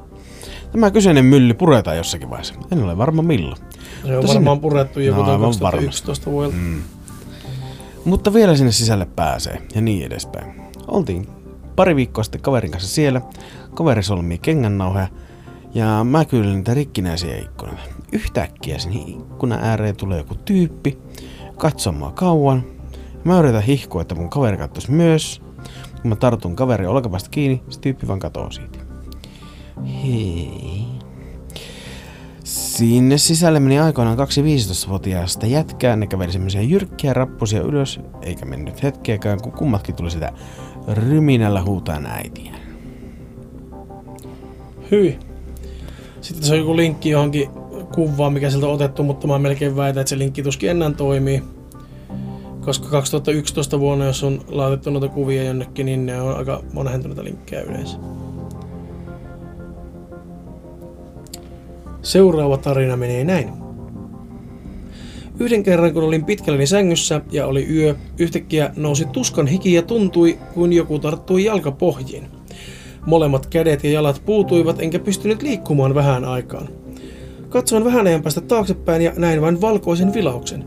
[0.71, 2.53] Tämä kyseinen mylly puretaan jossakin vaiheessa.
[2.71, 3.57] En ole varma milloin.
[3.57, 3.63] Se
[4.07, 6.55] on Mutta varmaan sinne- purettu joku No, no, aivan 2011 vuodelta.
[6.57, 6.81] Mm.
[8.05, 10.62] Mutta vielä sinne sisälle pääsee ja niin edespäin.
[10.88, 11.27] Oltiin
[11.75, 13.21] pari viikkoa sitten kaverin kanssa siellä.
[13.73, 15.07] Kaveri solmii kengännauhoja
[15.73, 17.81] ja mä kyllä niitä rikkinäisiä ikkunoita.
[18.12, 20.97] Yhtäkkiä sinne ikkunan ääreen tulee joku tyyppi
[21.57, 22.63] katsomaan kauan.
[23.23, 25.41] Mä yritän hihkua, että mun kaveri katsoisi myös.
[26.03, 28.79] Mä tartun kaverin olkapäästä kiinni, se tyyppi vaan katoo siitä.
[30.03, 30.98] Hei.
[32.49, 38.83] Sinne sisälle meni aikoinaan kaksi 15-vuotiaasta jätkää, ne käveli semmoisia jyrkkiä rappusia ylös, eikä mennyt
[38.83, 40.33] hetkeäkään, kun kummatkin tuli sitä
[40.88, 42.55] ryminällä huutaa äitiä.
[44.91, 45.19] Hyi.
[46.21, 47.49] Sitten se on joku linkki johonkin
[47.95, 51.43] kuvaan, mikä sieltä on otettu, mutta mä melkein väitän, että se linkki tuskin enää toimii.
[52.62, 57.62] Koska 2011 vuonna, jos on laitettu noita kuvia jonnekin, niin ne on aika vanhentuneita linkkejä
[57.62, 57.97] yleensä.
[62.01, 63.49] Seuraava tarina menee näin.
[65.39, 70.38] Yhden kerran, kun olin pitkälläni sängyssä ja oli yö, yhtäkkiä nousi tuskan hiki ja tuntui,
[70.53, 72.27] kuin joku tarttui jalkapohjiin.
[73.05, 76.69] Molemmat kädet ja jalat puutuivat, enkä pystynyt liikkumaan vähän aikaan.
[77.49, 80.65] Katsoin vähän ajan päästä taaksepäin ja näin vain valkoisen vilauksen.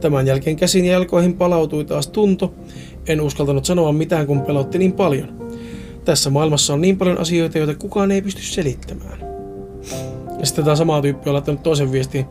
[0.00, 2.54] Tämän jälkeen käsin ja jalkoihin palautui taas tunto.
[3.08, 5.44] En uskaltanut sanoa mitään, kun pelotti niin paljon.
[6.04, 9.33] Tässä maailmassa on niin paljon asioita, joita kukaan ei pysty selittämään.
[10.44, 12.26] Ja sitten tämä sama tyyppi on laittanut toisen viestin.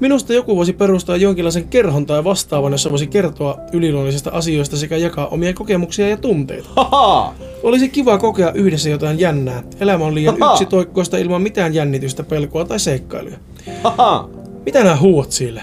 [0.00, 5.26] Minusta joku voisi perustaa jonkinlaisen kerhon tai vastaavan, jossa voisi kertoa yliluonnollisista asioista sekä jakaa
[5.26, 6.68] omia kokemuksia ja tunteita.
[6.76, 7.34] Haha!
[7.62, 9.62] Olisi kiva kokea yhdessä jotain jännää.
[9.80, 10.52] Elämä on liian Haha.
[10.52, 13.36] yksitoikkoista ilman mitään jännitystä, pelkoa tai seikkailuja.
[13.82, 14.28] Haha!
[14.66, 15.62] Mitä nää huuat sille?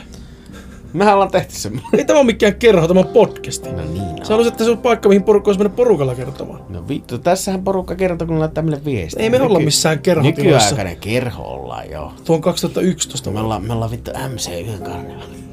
[0.93, 1.99] Mehän ollaan tehty semmoinen.
[1.99, 3.69] Ei tämä ole mikään kerho, tämä on podcasti.
[3.69, 6.61] No niin Sä haluaisit, että se on paikka, mihin porukka olisi mennä porukalla kertomaan.
[6.69, 9.23] No vittu, tässähän porukka kertoo, kun laittaa meille viestiä.
[9.23, 10.41] Ei me olla missään kerhotilassa.
[10.43, 12.13] Nykyaikainen kerho ollaan joo.
[12.23, 15.43] Tuo on 2011 Me ollaan, me ollaan vittu MC yhden karnevaali.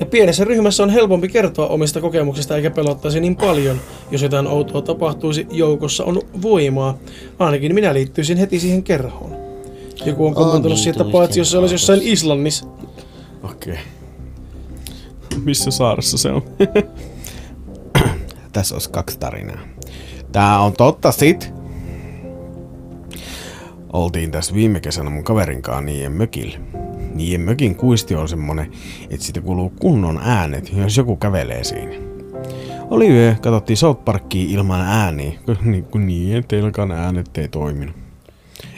[0.00, 3.80] Ja pienessä ryhmässä on helpompi kertoa omista kokemuksista eikä pelottaisi niin paljon.
[4.10, 6.98] Jos jotain outoa tapahtuisi, joukossa on voimaa.
[7.38, 9.36] Ainakin minä liittyisin heti siihen kerhoon.
[10.04, 12.66] Joku on kommentoinut siitä, paitsi jos se olisi jossain Islannissa.
[13.42, 13.72] Okei.
[13.72, 13.84] Okay.
[15.44, 16.42] Missä saaressa se on?
[18.52, 19.58] Tässä olisi kaksi tarinaa.
[20.32, 21.52] Tää on totta sit.
[23.92, 26.58] Oltiin tässä viime kesänä mun kaverin kanssa niiden mökillä.
[27.14, 28.70] Niiden mökin kuisti on semmonen,
[29.10, 31.94] että siitä kuuluu kunnon äänet, jos joku kävelee siinä.
[32.90, 35.32] Oli yö, katsottiin South Parkia ilman ääniä,
[35.64, 37.96] niin kun niin, teilläkaan äänet ei toiminut.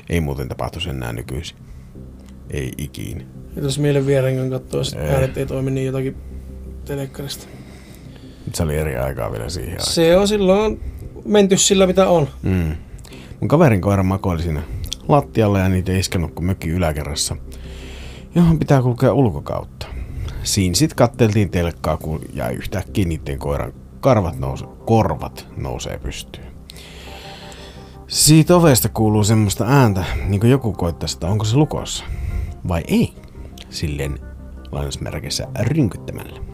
[0.08, 1.56] Ei muuten tapahtuisi enää nykyisin.
[2.50, 3.24] Ei ikinä.
[3.56, 4.52] Ja jos mielen viereen
[4.98, 5.08] Ei.
[5.08, 6.16] äänet ei toimi, niin jotakin
[6.90, 7.46] telekkarista.
[8.54, 9.92] Se oli eri aikaa vielä siihen aikaan.
[9.92, 10.80] Se on silloin
[11.24, 12.28] menty sillä mitä on.
[12.42, 12.76] Mm.
[13.40, 14.62] Mun kaverin koira makoili siinä
[15.08, 17.36] lattialla ja niitä ei iskenut kuin mökin yläkerrassa,
[18.34, 19.86] johon pitää kulkea ulkokautta.
[20.42, 26.46] Siinä sit katteltiin telkkaa, kun jäi yhtäkkiä niiden koiran karvat nouse, korvat nousee pystyyn.
[28.06, 32.04] Siitä ovesta kuuluu semmoista ääntä, niin kuin joku koittaisi, että onko se lukossa.
[32.68, 33.12] Vai ei?
[33.68, 34.18] Silleen
[34.72, 36.49] lainausmerkissä rynkyttämällä.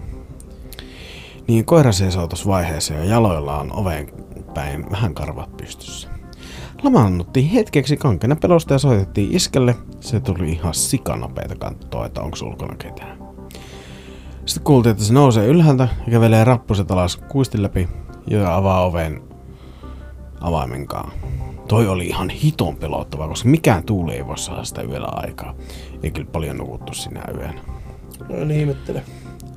[1.49, 4.09] Niin koira seisoo tuossa vaiheessa ja jaloillaan oveen
[4.55, 6.09] päin vähän karvat pystyssä.
[6.83, 9.75] Lamaannuttiin hetkeksi kankena pelosta ja soitettiin iskelle.
[10.01, 13.19] Se tuli ihan sikanopeita katsoa, että onko ulkona ketään.
[14.47, 17.89] Sitten kuultiin, että se nousee ylhäältä ja kävelee rappuset alas kuistin läpi
[18.27, 19.23] ja avaa oven
[20.41, 21.13] avaimenkaan.
[21.69, 25.55] Toi oli ihan hiton pelottava, koska mikään tuuli ei voi saada sitä yöllä aikaa.
[26.03, 27.61] Ei kyllä paljon nukuttu sinä yönä.
[28.29, 28.77] No niin.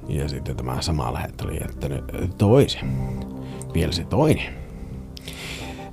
[0.10, 2.04] Ja sitten tämä sama lähettö oli jättänyt
[2.38, 2.89] toisen.
[3.74, 4.54] Vielä se toinen.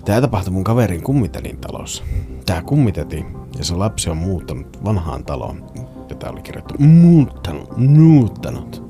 [0.04, 2.04] Tämä tapahtui mun kaverin kummitelin talossa.
[2.46, 3.24] Tää kummiteti
[3.58, 5.64] ja se lapsi on muuttanut vanhaan taloon.
[6.18, 8.82] Tää oli kirjoittu muuttanut, muuttanut.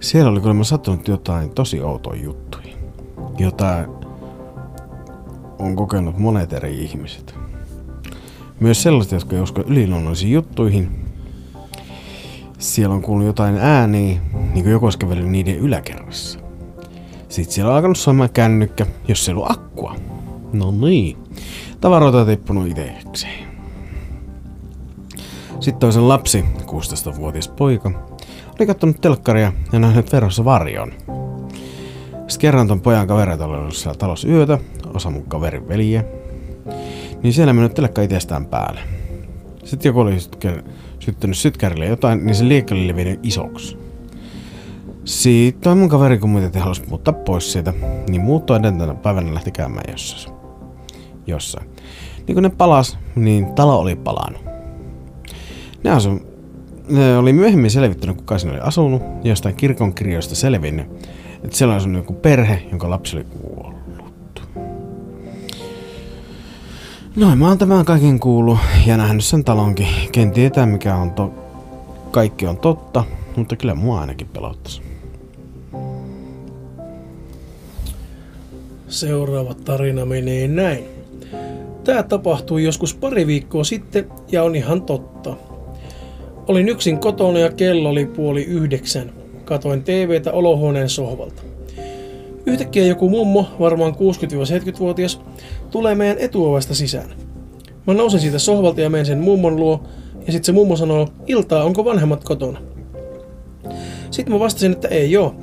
[0.00, 2.76] Siellä oli kuulemma sattunut jotain tosi outoja juttuja.
[3.38, 3.86] Jotain
[5.58, 7.34] on kokenut monet eri ihmiset.
[8.60, 10.99] Myös sellaiset, jotka ei usko yliluonnollisiin juttuihin.
[12.60, 16.38] Siellä on kuullut jotain ääniä, niin kuin joku olisi kävellyt niiden yläkerrassa.
[17.28, 19.96] Sitten siellä on alkanut soimaan kännykkä, jos ei ollut akkua.
[20.52, 21.16] No niin.
[21.80, 23.48] Tavaroita on tippunut itsekseen.
[25.60, 27.90] Sitten toisen lapsi, 16-vuotias poika,
[28.58, 30.92] oli kattonut telkkaria ja nähnyt verossa varjon.
[32.12, 34.58] Sitten kerran ton pojan kavereita oli ollut siellä talossa yötä,
[34.94, 36.04] osa mun kaverin veljiä.
[37.22, 38.80] Niin siellä mennyt telkka itsestään päälle.
[39.64, 40.16] Sitten joku oli
[41.00, 43.76] syttynyt sytkärille jotain, niin se liekka oli levinnyt isoksi.
[45.04, 47.72] Sitten mun kaveri kumminkin halusi muuttaa pois siitä,
[48.08, 50.36] niin muutto edeltävänä päivänä lähti käymään jossain.
[51.26, 51.70] jossain.
[52.26, 54.42] Niin kun ne palas, niin talo oli palannut.
[55.84, 56.20] Ne, asu,
[56.88, 60.86] ne oli myöhemmin selvittänyt, kuka siinä oli asunut, jostain kirkon kirjoista selvinnyt,
[61.44, 63.26] että siellä asunut joku perhe, jonka lapsi oli.
[67.16, 69.86] Noin mä oon tämän kaiken kuullut ja nähnyt sen talonkin.
[70.12, 71.34] Ken tietää mikä on to-
[72.10, 73.04] kaikki on totta,
[73.36, 74.82] mutta kyllä mua ainakin pelottaisi.
[78.88, 80.84] Seuraava tarina menee näin.
[81.84, 85.36] Tämä tapahtui joskus pari viikkoa sitten ja on ihan totta.
[86.48, 89.12] Olin yksin kotona ja kello oli puoli yhdeksän.
[89.44, 91.49] Katoin TVtä olohuoneen sohvalta.
[92.50, 95.20] Yhtäkkiä joku mummo, varmaan 60-70-vuotias,
[95.70, 97.10] tulee meidän etuovesta sisään.
[97.86, 99.82] Mä nousen siitä sohvalta ja menen sen mummon luo,
[100.26, 102.60] ja sitten se mummo sanoo, iltaa, onko vanhemmat kotona?
[104.10, 105.34] Sitten mä vastasin, että ei joo.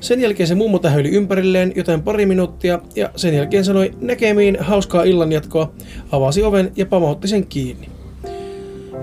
[0.00, 5.02] Sen jälkeen se mummo tähöili ympärilleen jotain pari minuuttia ja sen jälkeen sanoi näkemiin hauskaa
[5.02, 5.72] illanjatkoa,
[6.12, 7.88] avasi oven ja pamautti sen kiinni.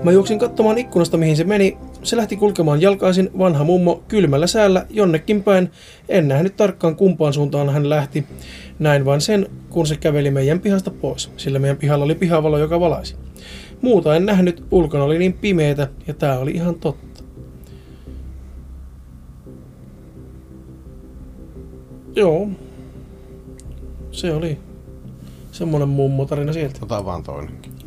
[0.04, 1.78] Mä juoksin katsomaan ikkunasta mihin se meni.
[2.02, 5.70] Se lähti kulkemaan jalkaisin vanha mummo kylmällä säällä jonnekin päin.
[6.08, 8.26] En nähnyt tarkkaan kumpaan suuntaan hän lähti.
[8.78, 12.80] Näin vain sen, kun se käveli meidän pihasta pois, sillä meidän pihalla oli pihavalo, joka
[12.80, 13.16] valaisi.
[13.82, 17.22] Muuta en nähnyt, ulkona oli niin pimeetä ja tää oli ihan totta.
[22.16, 22.48] Joo.
[24.12, 24.58] Se oli
[25.52, 26.78] semmonen mummotarina sieltä.
[26.82, 27.79] Ota vaan toinenkin.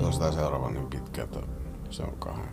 [0.00, 1.38] Tuosta seuraava niin pitkä, että
[1.90, 2.48] se on kahden.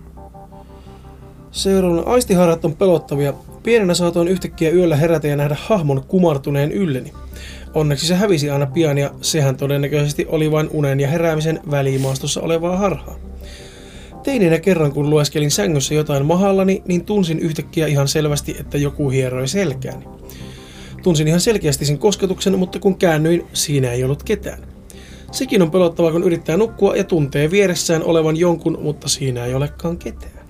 [1.52, 3.34] Seuraavana aistiharrat on pelottavia.
[3.64, 7.14] Pienenä saatoin yhtäkkiä yöllä herätä ja nähdä hahmon kumartuneen ylleni.
[7.74, 12.78] Onneksi se hävisi aina pian ja sehän todennäköisesti oli vain unen ja heräämisen välimaastossa olevaa
[12.78, 13.16] harhaa.
[14.24, 19.48] Teininä kerran kun lueskelin sängyssä jotain mahallani, niin tunsin yhtäkkiä ihan selvästi, että joku hieroi
[19.48, 20.06] selkääni.
[21.04, 24.75] Tunsin ihan selkeästi sen kosketuksen, mutta kun käännyin, siinä ei ollut ketään.
[25.32, 29.98] Sekin on pelottavaa, kun yrittää nukkua ja tuntee vieressään olevan jonkun, mutta siinä ei olekaan
[29.98, 30.46] ketään.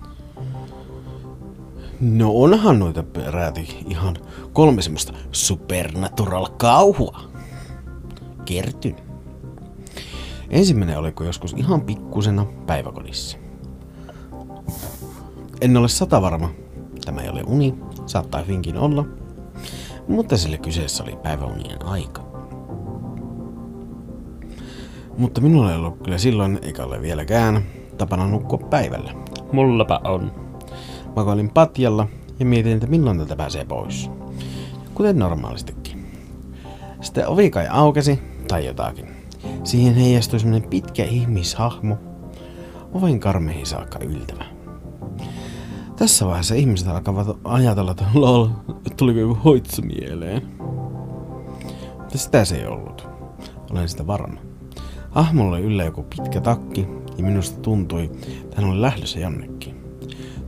[2.02, 4.18] No onhan noita peräti ihan
[4.54, 7.22] kolme semmoista supernatural kauhua.
[8.46, 8.96] Kertyn.
[10.50, 13.38] Ensimmäinen oli kun joskus ihan pikkusena päiväkodissa.
[15.62, 16.50] En ole sata varma.
[17.06, 19.06] Tämä ei ole uni, saattaa hyvinkin olla.
[20.08, 22.35] Mutta sille kyseessä oli päiväunien aika.
[25.18, 27.62] Mutta minulla ei ollut kyllä silloin, eikä ole vieläkään,
[27.98, 29.14] tapana nukkua päivällä.
[29.52, 30.32] Mullapa on.
[31.16, 32.08] Makoilin patjalla
[32.40, 34.10] ja mietin, että milloin tätä pääsee pois.
[34.94, 36.06] Kuten normaalistikin.
[37.02, 39.08] Sitten ovi kai aukesi, tai jotakin.
[39.64, 41.98] Siihen heijastui semmonen pitkä ihmishahmo,
[42.94, 44.46] oven karmeihin saakka yltävä.
[45.96, 48.48] Tässä vaiheessa ihmiset alkavat ajatella, että lol,
[48.98, 50.42] tuliko joku hoitsu mieleen.
[51.98, 53.08] Mutta sitä se ei ollut.
[53.72, 54.55] Olen sitä varma.
[55.16, 58.12] Hahmolla oli yllä joku pitkä takki, ja minusta tuntui,
[58.44, 59.76] että hän oli lähdössä jonnekin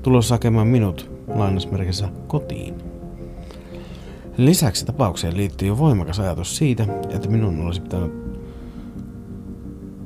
[0.01, 2.75] tulossa hakemaan minut lainausmerkissä kotiin.
[4.37, 8.11] Lisäksi tapaukseen liittyy jo voimakas ajatus siitä, että minun olisi pitänyt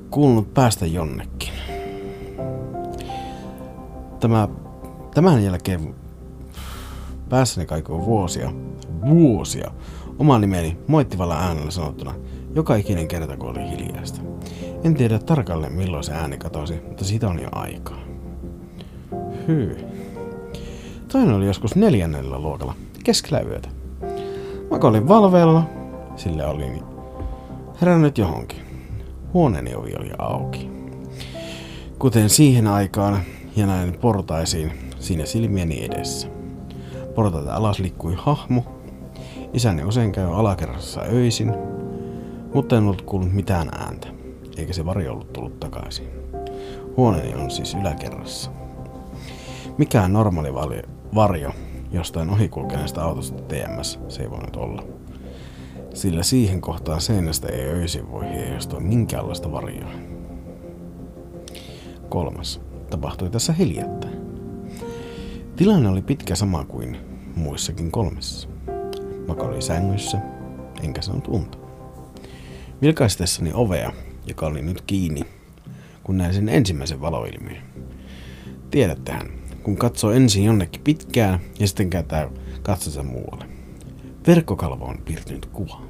[0.10, 1.54] kuulunut päästä jonnekin.
[4.20, 4.48] Tämä,
[5.14, 5.96] tämän jälkeen
[7.30, 8.54] päässäni kaikuu vuosia,
[9.10, 9.72] vuosia,
[10.20, 12.14] oma nimeni moittivalla äänellä sanottuna,
[12.56, 14.22] joka ikinen kerta kun oli hiljaista.
[14.84, 18.00] En tiedä tarkalleen milloin se ääni katosi, mutta siitä on jo aikaa.
[19.48, 19.78] Hyy.
[21.12, 23.70] Toinen oli joskus neljännellä luokalla, keskellä yötä.
[24.72, 25.64] Makoilin valveilla,
[26.16, 26.84] sillä oli
[27.82, 28.60] herännyt johonkin.
[29.34, 30.70] Huoneeni ovi oli auki.
[32.00, 33.20] Kuten siihen aikaan
[33.56, 36.28] ja näin portaisiin siinä silmieni edessä.
[37.16, 38.64] Portaita alas liikkui hahmo.
[39.54, 41.54] Isäni usein käy alakerrassa öisin,
[42.54, 44.08] mutta en ollut kuullut mitään ääntä,
[44.58, 46.08] eikä se varjo ollut tullut takaisin.
[46.98, 48.52] Huoneeni on siis yläkerrassa.
[49.78, 50.54] Mikään normaali
[51.16, 51.52] varjo
[51.92, 54.84] jostain ohikulkeneesta autosta TMS se ei voinut olla.
[55.94, 59.92] Sillä siihen kohtaan seinästä ei öisin voi heijastua minkäänlaista varjoa.
[62.10, 64.22] Kolmas tapahtui tässä hiljattain.
[65.56, 66.98] Tilanne oli pitkä sama kuin
[67.36, 68.50] muissakin kolmessa.
[69.28, 70.18] Maka oli sängyssä,
[70.84, 71.61] enkä saanut unta.
[72.82, 73.94] Vilkaistessani ovea,
[74.28, 75.22] joka oli nyt kiinni,
[76.04, 77.64] kun näin sen ensimmäisen valoilmiön.
[78.72, 79.30] Tiedättehän,
[79.64, 82.30] kun katsoo ensin jonnekin pitkään ja sitten kääntää
[82.62, 83.46] katsonsa muualle.
[84.28, 85.82] Verkkokalvo on piirtynyt kuva.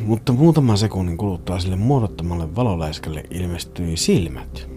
[0.00, 4.68] Mutta muutaman sekunnin kuluttua sille muodottomalle valoläiskälle ilmestyi silmät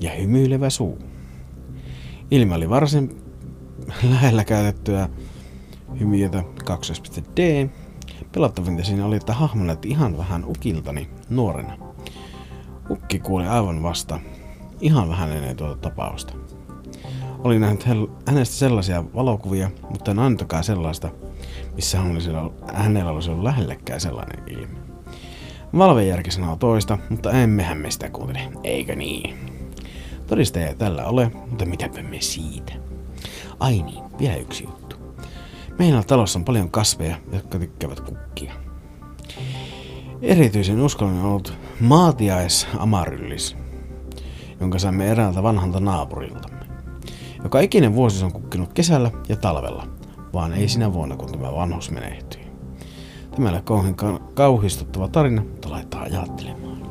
[0.00, 0.98] ja hymyilevä suu.
[2.30, 3.22] Ilme oli varsin
[4.10, 5.08] lähellä käytettyä
[6.00, 7.68] hymiötä 2.d.
[8.32, 11.78] Pelottavinta siinä oli, että hahmo näytti ihan vähän ukiltani nuorena.
[12.90, 14.20] Ukki kuuli aivan vasta
[14.80, 16.32] ihan vähän ennen tuota tapausta.
[17.38, 17.86] Olin nähnyt
[18.26, 21.10] hänestä sellaisia valokuvia, mutta en ainakaan sellaista,
[21.74, 22.30] missä hän olisi,
[22.74, 24.78] hänellä olisi ollut lähellekään sellainen ilme.
[25.78, 29.36] Valvejärki sanoo toista, mutta emmehän me sitä kuuntele, eikö niin?
[30.26, 32.72] Todisteja tällä ole, mutta mitäpä me siitä?
[33.60, 34.79] Ai niin, vielä yksi juttu.
[35.80, 38.52] Meillä talossa on paljon kasveja, jotka tykkäävät kukkia.
[40.22, 43.56] Erityisen uskollinen on ollut maatiais amaryllis,
[44.60, 46.66] jonka saimme eräältä vanhalta naapuriltamme.
[47.42, 49.86] Joka ikinen vuosi on kukkinut kesällä ja talvella,
[50.32, 52.42] vaan ei sinä vuonna, kun tämä vanhus menehtyi.
[53.36, 53.94] Tämä ole kauhean
[54.34, 56.82] kauhistuttava tarina, mutta laittaa ajattelemaan.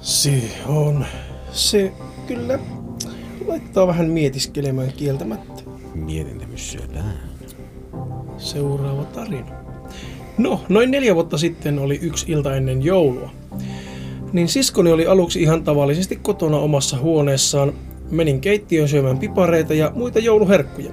[0.00, 1.06] Se on.
[1.52, 1.92] Se
[2.26, 2.58] kyllä
[3.46, 5.65] laittaa vähän mietiskelemään kieltämättä.
[6.04, 7.12] Mietintämys syödään.
[8.38, 9.50] Seuraava tarina.
[10.38, 13.30] No, noin neljä vuotta sitten oli yksi ilta ennen joulua.
[14.32, 17.72] Niin siskoni oli aluksi ihan tavallisesti kotona omassa huoneessaan.
[18.10, 20.90] Menin keittiöön syömään pipareita ja muita jouluherkkuja.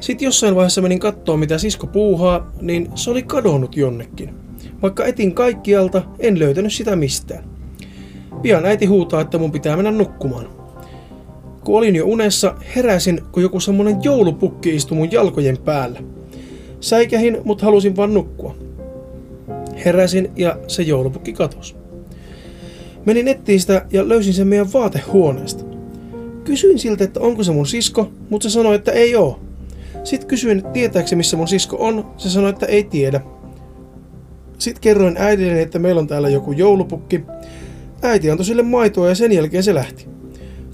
[0.00, 4.34] Sitten jossain vaiheessa menin katsoa, mitä sisko puuhaa, niin se oli kadonnut jonnekin.
[4.82, 7.44] Vaikka etin kaikkialta, en löytänyt sitä mistään.
[8.42, 10.61] Pian äiti huutaa, että mun pitää mennä nukkumaan.
[11.64, 16.00] Kun olin jo unessa, heräsin, kun joku semmonen joulupukki istui mun jalkojen päällä.
[16.80, 18.56] Säikähin, mutta halusin vaan nukkua.
[19.84, 21.74] Heräsin ja se joulupukki katosi.
[23.04, 25.64] Menin ettiin sitä ja löysin sen meidän vaatehuoneesta.
[26.44, 29.40] Kysyin siltä, että onko se mun sisko, mutta se sanoi, että ei oo.
[30.04, 32.06] Sitten kysyin, että tietääkö se, missä mun sisko on.
[32.16, 33.20] Se sanoi, että ei tiedä.
[34.58, 37.20] Sitten kerroin äidille, että meillä on täällä joku joulupukki.
[38.02, 40.06] Äiti antoi sille maitoa ja sen jälkeen se lähti.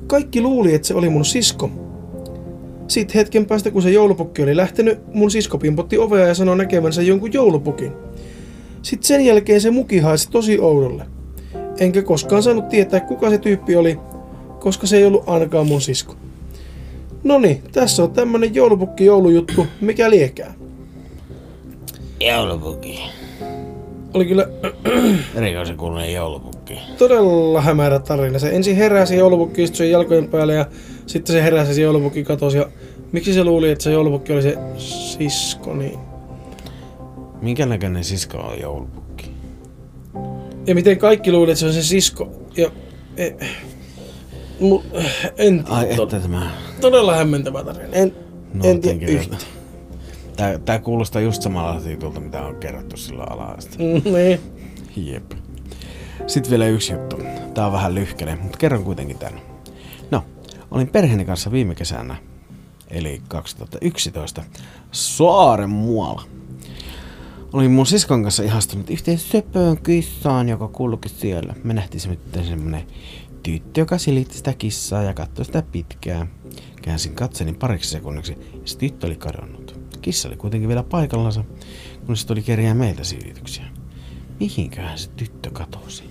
[0.09, 1.71] Kaikki luuli, että se oli mun sisko.
[2.89, 7.03] Sitten hetken päästä, kun se joulupukki oli lähtenyt, mun sisko pimpotti ovea ja sanoi näkevänsä
[7.03, 7.93] jonkun joulupukin.
[8.83, 11.07] Sitten sen jälkeen se muki haisi tosi oudolle.
[11.79, 13.99] Enkä koskaan saanut tietää, kuka se tyyppi oli,
[14.61, 16.15] koska se ei ollut ainakaan mun sisko.
[17.25, 20.55] Noni, tässä on tämmönen joulupukki joulujuttu, mikä liekää.
[22.21, 23.01] Joulupukki.
[24.15, 24.49] Oli kyllä
[25.35, 26.58] Erikoisen kuulunen joulupukki.
[26.99, 28.39] Todella hämärä tarina.
[28.39, 30.67] Se ensin heräsi joulupukki istui sen jalkojen päälle ja
[31.07, 32.59] sitten se heräsi se joulupukki katosi.
[32.59, 32.69] Ja
[33.13, 35.99] miksi se luuli, että se joulupukki oli se sisko, niin...
[37.43, 39.31] Minkä näköinen sisko on joulupukki?
[40.67, 42.33] Ja miten kaikki luuli, että se on se sisko.
[42.57, 42.71] Ja...
[43.17, 43.31] E,
[44.61, 44.83] mu,
[45.37, 46.51] en Ai to, että tämä...
[46.81, 47.93] todella hämmentävä tarina.
[47.93, 48.13] En,
[48.55, 49.23] No, en tiedä.
[50.37, 53.57] Tää, tää kuulostaa just samalla jutulta, mitä on kerrottu sillä alalla.
[53.79, 54.41] Mm, niin.
[54.97, 55.33] Jep.
[56.29, 57.17] Sitten vielä yksi juttu.
[57.55, 59.41] Tää on vähän lyhkäinen, mutta kerron kuitenkin tän.
[60.11, 60.25] No,
[60.71, 62.17] olin perheeni kanssa viime kesänä,
[62.91, 64.45] eli 2011,
[64.93, 66.23] Saaren muualla.
[67.53, 71.55] Olin mun siskon kanssa ihastunut yhteen söpöön kissaan, joka kulki siellä.
[71.65, 72.87] Me nähtiin sitten semmonen
[73.43, 76.31] tyttö, joka silitti sitä kissaa ja katsoi sitä pitkään.
[76.83, 79.81] Käänsin katseni pariksi sekunniksi ja se tyttö oli kadonnut.
[80.03, 81.45] Kissa oli kuitenkin vielä paikallansa,
[81.99, 83.65] kunnes tuli kerjää meiltä silityksiä.
[84.41, 86.08] Mihinköhän se tyttö katosi?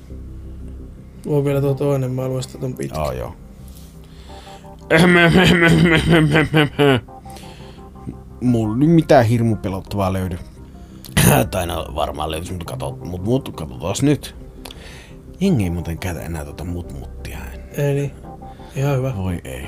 [1.28, 2.98] Mulla on vielä tuo toinen, mä luin sitä ton pitkä.
[2.98, 3.34] Joo, joo.
[8.42, 10.38] Mulla ei mitään hirmu pelottavaa löydy.
[11.52, 14.36] tai no varmaan löytyisi, mutta kato, mut, mut katsotaan nyt.
[15.40, 17.38] Jengi ei muuten käytä enää tuota mut muttia.
[17.78, 18.12] Ei niin.
[18.76, 19.14] Ihan hyvä.
[19.18, 19.68] Voi ei.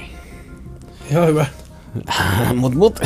[1.12, 1.46] Ihan hyvä.
[2.60, 3.00] mut mut.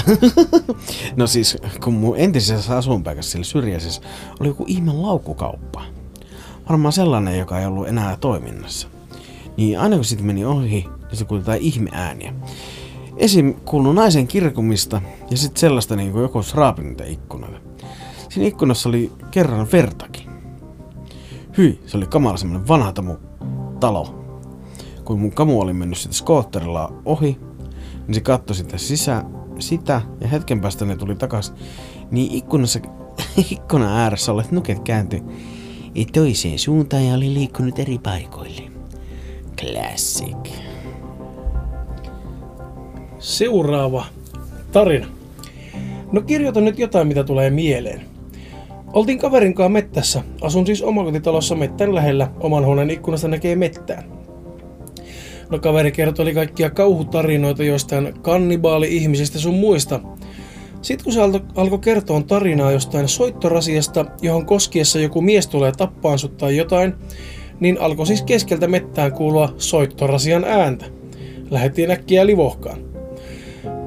[1.15, 4.01] no siis, kun mun entisessä asuinpaikassa siellä syrjäisessä
[4.39, 5.83] oli joku ihme laukkukauppa.
[6.69, 8.87] Varmaan sellainen, joka ei ollut enää toiminnassa.
[9.57, 12.33] Niin aina kun sitten meni ohi, niin se kuului jotain ihmeääniä.
[13.17, 13.53] Esim.
[13.65, 15.01] kuului naisen kirkumista
[15.31, 17.59] ja sitten sellaista niin kuin joku raapinut niitä ikkunoita.
[18.29, 20.29] Siinä ikkunassa oli kerran vertakin.
[21.57, 23.15] Hyi, se oli kamala semmonen vanha tamu
[23.79, 24.25] talo.
[25.03, 27.39] Kun mun kamu oli mennyt sitä skootterilla ohi,
[28.07, 29.23] niin se katsoi sitä sisä,
[29.59, 31.53] sitä ja hetken päästä ne tuli takas.
[32.11, 32.79] Niin ikkunassa,
[33.51, 35.23] ikkunan ääressä olleet nuket kääntyi
[36.13, 38.61] toiseen suuntaan ja oli liikkunut eri paikoille.
[39.61, 40.49] Classic.
[43.19, 44.05] Seuraava
[44.71, 45.07] tarina.
[46.11, 48.01] No kirjoita nyt jotain, mitä tulee mieleen.
[48.93, 50.23] Oltiin kaverinkaan mettässä.
[50.41, 52.31] Asun siis omakotitalossa mettän lähellä.
[52.39, 54.03] Oman huoneen ikkunasta näkee mettään.
[55.49, 59.99] No kaveri kertoi kaikkia kauhutarinoita joistain kannibaali-ihmisistä sun muista.
[60.83, 61.21] Sitten kun se
[61.55, 66.93] alko, kertoa tarinaa jostain soittorasiasta, johon koskiessa joku mies tulee tappaan sut tai jotain,
[67.59, 70.85] niin alkoi siis keskeltä mettään kuulua soittorasian ääntä.
[71.49, 72.77] Lähettiin äkkiä livohkaan.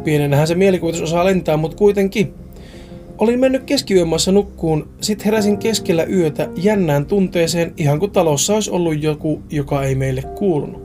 [0.04, 2.34] Pienenähän se mielikuvitus osaa lentää, mutta kuitenkin.
[3.18, 9.02] Olin mennyt keskiyömässä nukkuun, sit heräsin keskellä yötä jännään tunteeseen, ihan kuin talossa olisi ollut
[9.02, 10.82] joku, joka ei meille kuulunut.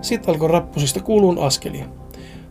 [0.00, 1.84] Sitten alkoi rappusista kuuluun askelia.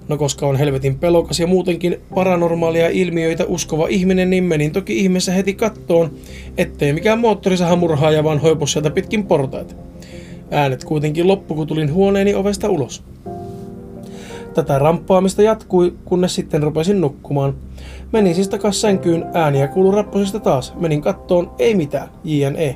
[0.07, 5.31] No koska on helvetin pelokas ja muutenkin paranormaalia ilmiöitä uskova ihminen, niin menin toki ihmeessä
[5.31, 6.11] heti kattoon,
[6.57, 9.75] ettei mikään moottorisaha murhaaja vaan hoipu sieltä pitkin portaita.
[10.51, 13.03] Äänet kuitenkin loppu, kun tulin huoneeni ovesta ulos.
[14.53, 17.55] Tätä ramppaamista jatkui, kunnes sitten rupesin nukkumaan.
[18.11, 20.73] Menin siis takas sänkyyn, ääniä kuulu rappusista taas.
[20.75, 22.75] Menin kattoon, ei mitään, JNE.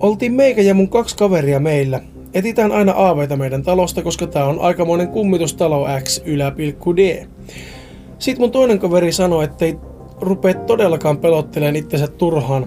[0.00, 2.00] Oltiin meikä ja mun kaksi kaveria meillä.
[2.38, 7.26] Etitään aina aaveita meidän talosta, koska tää on aikamoinen kummitustalo X yläpilkku D.
[8.18, 9.76] Sitten mun toinen kaveri sanoi, ettei
[10.20, 12.66] rupee todellakaan pelotteleen itsensä turhaan.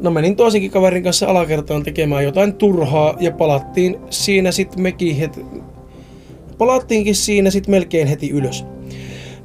[0.00, 5.44] No menin toisenkin kaverin kanssa alakertaan tekemään jotain turhaa ja palattiin siinä sitten mekin heti...
[6.58, 8.64] Palattiinkin siinä sitten melkein heti ylös.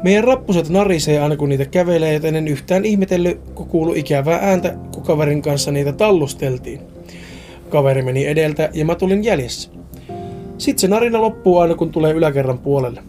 [0.04, 4.78] Meidän rappuset narisee aina kun niitä kävelee, joten en yhtään ihmetellyt, kun kuulu ikävää ääntä,
[4.94, 6.93] kun kaverin kanssa niitä tallusteltiin.
[7.74, 9.70] Kaveri meni edeltä ja mä tulin jäljessä.
[10.58, 13.04] Sitten se narina loppuu aina kun tulee yläkerran puolelle.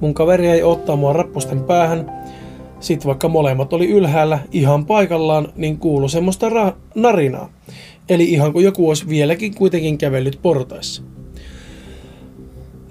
[0.00, 2.12] Mun kaveri ei ottaa mua rappusten päähän.
[2.80, 7.52] Sitten vaikka molemmat oli ylhäällä ihan paikallaan, niin kuulu semmoista ra- narinaa.
[8.08, 11.02] Eli ihan kuin joku olisi vieläkin kuitenkin kävellyt portaissa.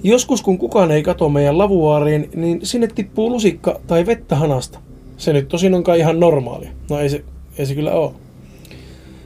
[0.03, 4.79] Joskus kun kukaan ei kato meidän lavuaariin, niin sinne tippuu lusikka tai vettä hanasta.
[5.17, 6.71] Se nyt tosin onkaan ihan normaalia.
[6.89, 7.23] No ei se,
[7.57, 8.11] ei se kyllä ole.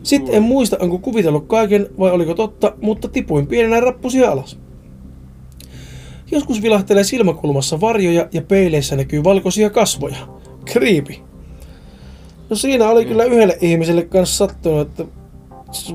[0.05, 4.59] Sitten en muista, onko kuvitellut kaiken vai oliko totta, mutta tipuin pienenä rappusi alas.
[6.31, 10.15] Joskus vilahtelee silmäkulmassa varjoja ja peileissä näkyy valkoisia kasvoja.
[10.65, 11.23] Kriipi.
[12.49, 15.05] No siinä oli kyllä yhdelle ihmiselle kanssa sattunut, että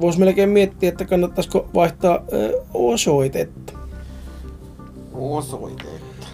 [0.01, 3.73] voisi melkein miettiä, että kannattaisiko vaihtaa ö, osoitetta.
[5.15, 6.27] Osoitetta.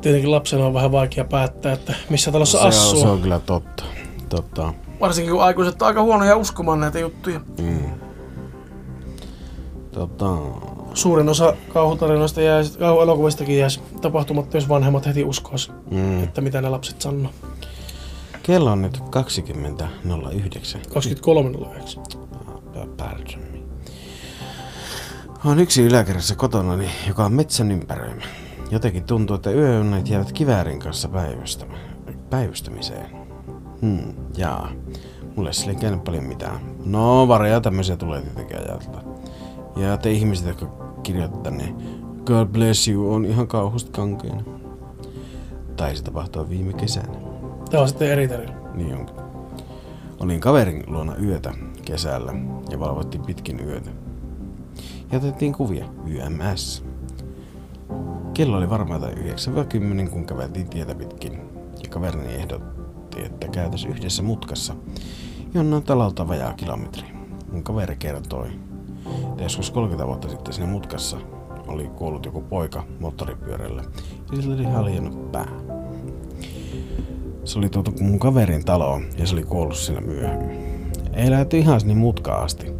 [0.00, 3.00] Tietenkin lapsena on vähän vaikea päättää, että missä talossa Se on, asuu.
[3.00, 3.84] se on kyllä totta.
[4.28, 4.72] totta.
[5.00, 7.40] Varsinkin kun aikuiset on aika huonoja uskomaan näitä juttuja.
[7.60, 7.90] Mm.
[9.92, 10.36] Tota,
[10.94, 16.24] Suurin osa kauhutarinoista jää, kauhuelokuvistakin jäisi tapahtumatta, jos vanhemmat heti uskois, mm.
[16.24, 17.32] että mitä ne lapset sanoo.
[18.42, 19.04] Kello on nyt 20.09.
[20.88, 22.18] 23.09.
[22.96, 23.62] Pardon me.
[25.44, 26.78] On yksi yläkerrassa kotona,
[27.08, 28.22] joka on metsän ympäröimä.
[28.70, 31.80] Jotenkin tuntuu, että yöunet jäävät kiväärin kanssa päivystämään.
[32.30, 33.15] päivystämiseen.
[33.82, 34.70] Hmm, jaa.
[35.36, 36.60] Mulle sille ei käynyt paljon mitään.
[36.84, 39.04] No, varoja tämmöisiä tulee tietenkin ajatella.
[39.76, 40.66] Ja te ihmiset, jotka
[41.02, 41.74] kirjoittaa tänne
[42.24, 44.42] God bless you on ihan kauhusta kankeena.
[45.76, 47.18] Tai se tapahtuu viime kesänä.
[47.70, 48.52] Tämä on sitten eri tarina.
[48.74, 49.16] Niin onkin.
[50.20, 51.52] Olin kaverin luona yötä
[51.84, 52.32] kesällä
[52.70, 53.90] ja valvottiin pitkin yötä.
[55.12, 56.84] Ja otettiin kuvia YMS.
[58.34, 59.18] Kello oli varmaan jotain
[60.06, 61.32] 9-10, kun käveltiin tietä pitkin.
[61.82, 62.80] Ja kaverini ehdotti,
[63.22, 64.74] että käytäisiin yhdessä mutkassa,
[65.54, 67.08] jonne on talolta vajaa kilometri.
[67.52, 68.48] Mun kaveri kertoi,
[69.28, 71.16] että joskus 30 vuotta sitten siinä mutkassa
[71.66, 73.82] oli kuollut joku poika moottoripyörällä
[74.30, 75.48] ja sillä oli haljennut pää.
[77.44, 80.56] Se oli tuotu mun kaverin talo ja se oli kuollut siinä myöhemmin.
[81.12, 82.72] Ei lähdetty ihan sinne mutkaan asti.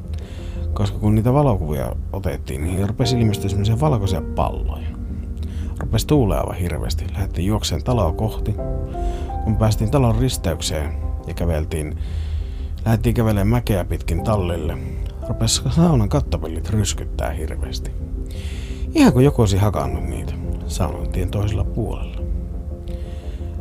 [0.74, 4.86] Koska kun niitä valokuvia otettiin, niin rupesi ilmestyä semmoisia valkoisia palloja.
[5.78, 7.04] Rupesi tuulea aivan hirveästi.
[7.12, 8.54] Lähdettiin juokseen taloa kohti.
[9.46, 10.92] Kun päästiin talon risteykseen
[11.26, 11.98] ja käveltiin,
[12.84, 14.78] lähdettiin kävelemään mäkeä pitkin tallille.
[15.28, 17.90] Rupesi saunan kattopellit ryskyttää hirveästi.
[18.94, 20.32] Ihan kuin joku olisi hakannut niitä
[20.66, 22.20] saunan tien toisella puolella.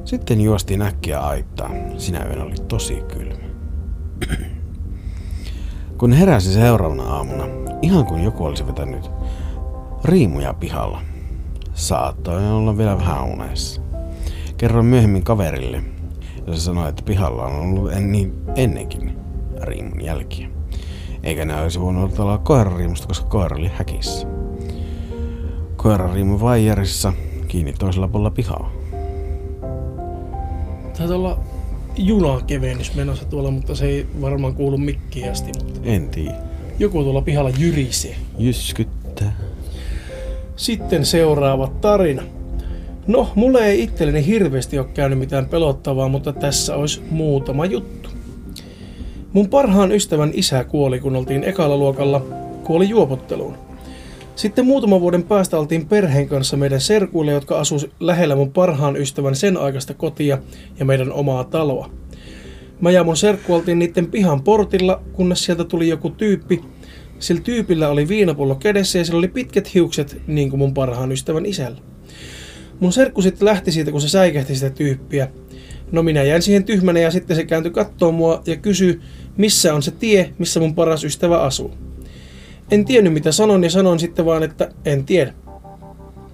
[0.05, 1.69] Sitten juostiin äkkiä aittaa.
[1.97, 3.45] Sinä yönä oli tosi kylmä.
[5.99, 7.45] Kun heräsi seuraavana aamuna,
[7.81, 9.11] ihan kuin joku olisi vetänyt
[10.03, 11.01] riimuja pihalla.
[11.73, 13.84] Saattoi olla vielä vähän unessa.
[14.57, 15.83] Kerroin myöhemmin kaverille,
[16.47, 19.17] ja se sanoi, että pihalla on ollut en niin ennenkin
[19.61, 20.49] riimun jälkiä.
[21.23, 24.27] Eikä ne olisi voinut olla koirariimusta, koska koira oli häkissä.
[25.75, 27.13] Koirariimu vaijarissa
[27.47, 28.71] kiinni toisella puolella pihaa.
[30.97, 31.39] Taitaa olla
[31.97, 35.51] junakevennys menossa tuolla, mutta se ei varmaan kuulu mikkiin asti.
[35.63, 36.35] Mutta En tiedä.
[36.79, 38.15] joku tuolla pihalla jyrisee.
[38.37, 39.35] Jyskyttää.
[40.55, 42.23] Sitten seuraava tarina.
[43.07, 48.09] No, mulle ei itselleni hirveästi ole käynyt mitään pelottavaa, mutta tässä olisi muutama juttu.
[49.33, 52.21] Mun parhaan ystävän isä kuoli, kun oltiin ekalla luokalla,
[52.63, 53.57] kuoli juopotteluun.
[54.35, 59.35] Sitten muutaman vuoden päästä oltiin perheen kanssa meidän serkuille, jotka asuu lähellä mun parhaan ystävän
[59.35, 60.37] sen aikaista kotia
[60.79, 61.89] ja meidän omaa taloa.
[62.81, 66.61] Mä ja mun serkku oltiin niiden pihan portilla, kunnes sieltä tuli joku tyyppi.
[67.19, 71.45] Sillä tyypillä oli viinapullo kädessä ja sillä oli pitkät hiukset, niin kuin mun parhaan ystävän
[71.45, 71.94] isällä.
[72.79, 75.27] Mun serkku sitten lähti siitä, kun se säikähti sitä tyyppiä.
[75.91, 78.99] No minä jäin siihen tyhmänä ja sitten se kääntyi kattoo mua ja kysyi,
[79.37, 81.71] missä on se tie, missä mun paras ystävä asuu.
[82.71, 85.33] En tiennyt mitä sanon ja sanoin sitten vaan, että en tiedä.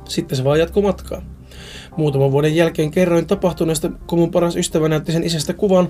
[0.06, 1.22] Sitten se vaan jatkoi matkaa.
[1.98, 5.90] Muutaman vuoden jälkeen kerroin tapahtuneesta, kun mun paras ystävä näytti sen isästä kuvan.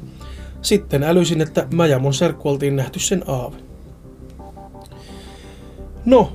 [0.61, 3.57] Sitten älysin, että mä ja mun serkku oltiin nähty sen aave.
[6.05, 6.31] No,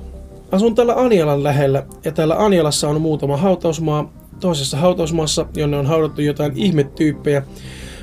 [0.51, 4.13] asun täällä Anjalan lähellä ja täällä Anjalassa on muutama hautausmaa.
[4.39, 7.43] Toisessa hautausmaassa, jonne on haudattu jotain ihmetyyppejä,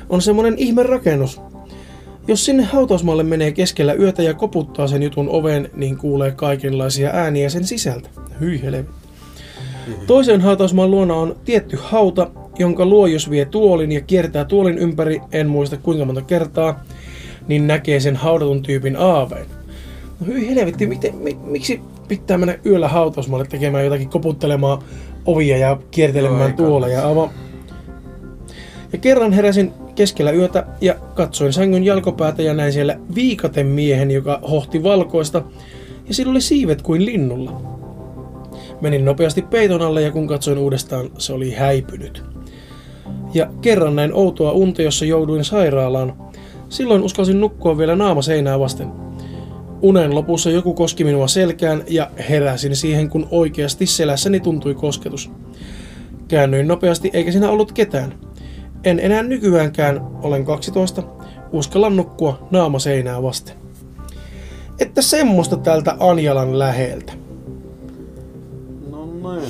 [0.09, 1.41] on semmonen ihme rakennus.
[2.27, 7.49] Jos sinne hautausmaalle menee keskellä yötä ja koputtaa sen jutun oveen, niin kuulee kaikenlaisia ääniä
[7.49, 8.09] sen sisältä.
[8.39, 8.61] Hyi.
[10.07, 15.21] Toisen hautausmaan luona on tietty hauta, jonka luo jos vie tuolin ja kiertää tuolin ympäri,
[15.31, 16.83] en muista kuinka monta kertaa,
[17.47, 19.45] niin näkee sen haudatun tyypin aaveen.
[20.19, 24.81] No hyi helvetti, miten, mi, miksi pitää mennä yöllä hautausmaalle tekemään jotakin koputtelemaan
[25.25, 27.29] ovia ja kiertelemään Joo, ei tuoleja aivan.
[28.93, 34.39] Ja kerran heräsin keskellä yötä ja katsoin sängyn jalkopäätä ja näin siellä viikaten miehen, joka
[34.49, 35.43] hohti valkoista
[36.07, 37.61] ja sillä oli siivet kuin linnulla.
[38.81, 42.23] Menin nopeasti peiton alle ja kun katsoin uudestaan, se oli häipynyt.
[43.33, 46.13] Ja kerran näin outoa unta, jossa jouduin sairaalaan.
[46.69, 49.04] Silloin uskalsin nukkua vielä naama seinää vasten.
[49.81, 55.31] Unen lopussa joku koski minua selkään ja heräsin siihen, kun oikeasti selässäni tuntui kosketus.
[56.27, 58.19] Käännyin nopeasti eikä siinä ollut ketään.
[58.83, 61.03] En enää nykyäänkään, olen 12,
[61.51, 63.55] uskallan nukkua naama seinää vasten.
[64.79, 67.13] Että semmoista täältä Anjalan läheltä.
[68.91, 69.49] No näin.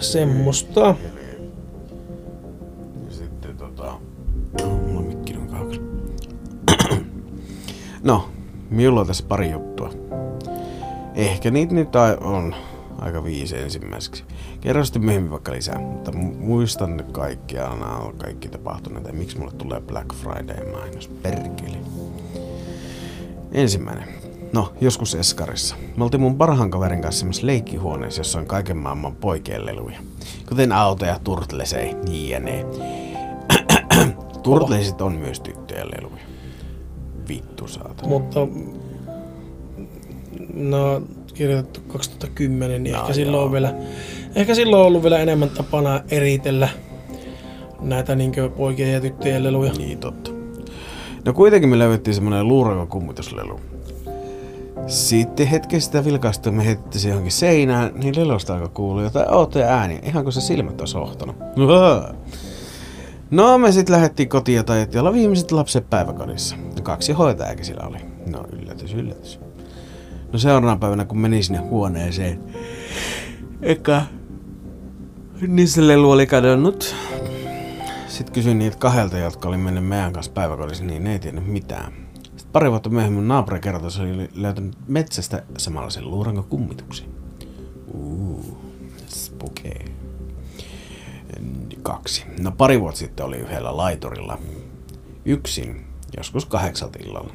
[0.00, 0.94] Semmoista.
[8.74, 9.90] Minulla on tässä pari juttua.
[11.14, 11.88] Ehkä niitä nyt
[12.20, 12.54] on
[12.98, 14.24] aika viisi ensimmäiseksi.
[14.60, 19.12] Kerro sitten myöhemmin vaikka lisää, mutta mu- muistan nyt kaikkia, nämä on kaikki tapahtuneet ja
[19.12, 21.08] miksi mulle tulee Black Friday mainos.
[21.08, 21.76] Perkele.
[23.52, 24.08] Ensimmäinen.
[24.52, 25.76] No, joskus Eskarissa.
[25.96, 29.98] Me oltiin mun parhaan kaverin kanssa semmoisessa leikkihuoneessa, jossa on kaiken maailman poikien leluja.
[30.48, 32.66] Kuten autoja, turtlesei, jne.
[34.42, 36.23] Turtlesit on myös tyttöjen leluja.
[37.28, 38.06] Vittu saata.
[38.06, 38.48] Mutta
[40.54, 41.02] no,
[41.34, 43.44] kirjoitettu 2010, niin No ehkä silloin joo.
[43.44, 43.74] on vielä,
[44.34, 46.68] ehkä silloin on ollut vielä enemmän tapana eritellä
[47.80, 49.72] näitä niinkö poikien ja tyttöjen leluja.
[49.72, 50.30] Niin totta.
[51.24, 53.60] No kuitenkin me löydettiin semmonen luureva kummituslelu.
[54.86, 59.66] Sitten hetken sitä vilkaistu me heitettiin se johonkin seinään, niin lelusta alkoi kuulua jotain outoja
[59.66, 61.36] ääniä, ihan kuin se silmät olisi hohtanut.
[63.30, 66.56] No me sitten lähdettiin kotiin ja taidettiin olla viimeiset lapset päiväkodissa.
[66.76, 67.98] Ja kaksi hoitajaakin sillä oli.
[68.26, 69.40] No yllätys, yllätys.
[70.32, 72.40] No seuraavana päivänä kun menin sinne huoneeseen,
[73.62, 74.02] eka,
[75.66, 76.94] se lelu oli kadonnut.
[78.08, 81.92] Sitten kysyin niitä kahdelta, jotka oli mennyt meidän kanssa päiväkodissa, niin ne ei tiennyt mitään.
[82.22, 87.06] Sitten pari vuotta myöhemmin naapuri kertoi, että oli löytänyt metsästä samanlaisen luurangon kummituksen.
[87.94, 88.58] Uuu,
[89.06, 89.93] spooky.
[91.84, 92.24] Kaksi.
[92.40, 94.38] No pari vuotta sitten oli yhdellä laiturilla
[95.24, 97.34] yksin, joskus kahdeksalta illalla.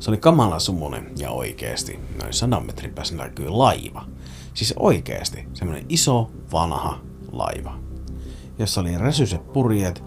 [0.00, 4.04] Se oli kamala sumunen ja oikeesti, noin sadan metrin päässä näkyy laiva.
[4.54, 7.00] Siis oikeesti, semmonen iso, vanha
[7.32, 7.88] laiva
[8.58, 10.04] jossa oli räsyiset purjeet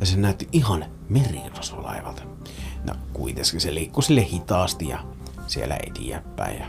[0.00, 2.22] ja se näytti ihan merirosvolaivalta.
[2.84, 4.98] No kuitenkin se liikkui sille hitaasti ja
[5.46, 6.66] siellä eteenpäin ja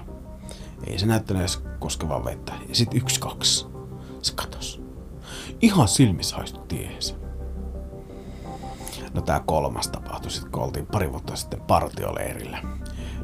[0.87, 2.53] ei se näyttänyt edes koskevan vettä.
[2.69, 3.65] Ja sit yksi, kaksi,
[4.21, 4.82] se katos.
[5.61, 6.37] Ihan silmissä
[6.67, 7.15] tiehensä.
[9.13, 12.61] No tää kolmas tapahtui sitten, kun oltiin pari vuotta sitten partioleirillä.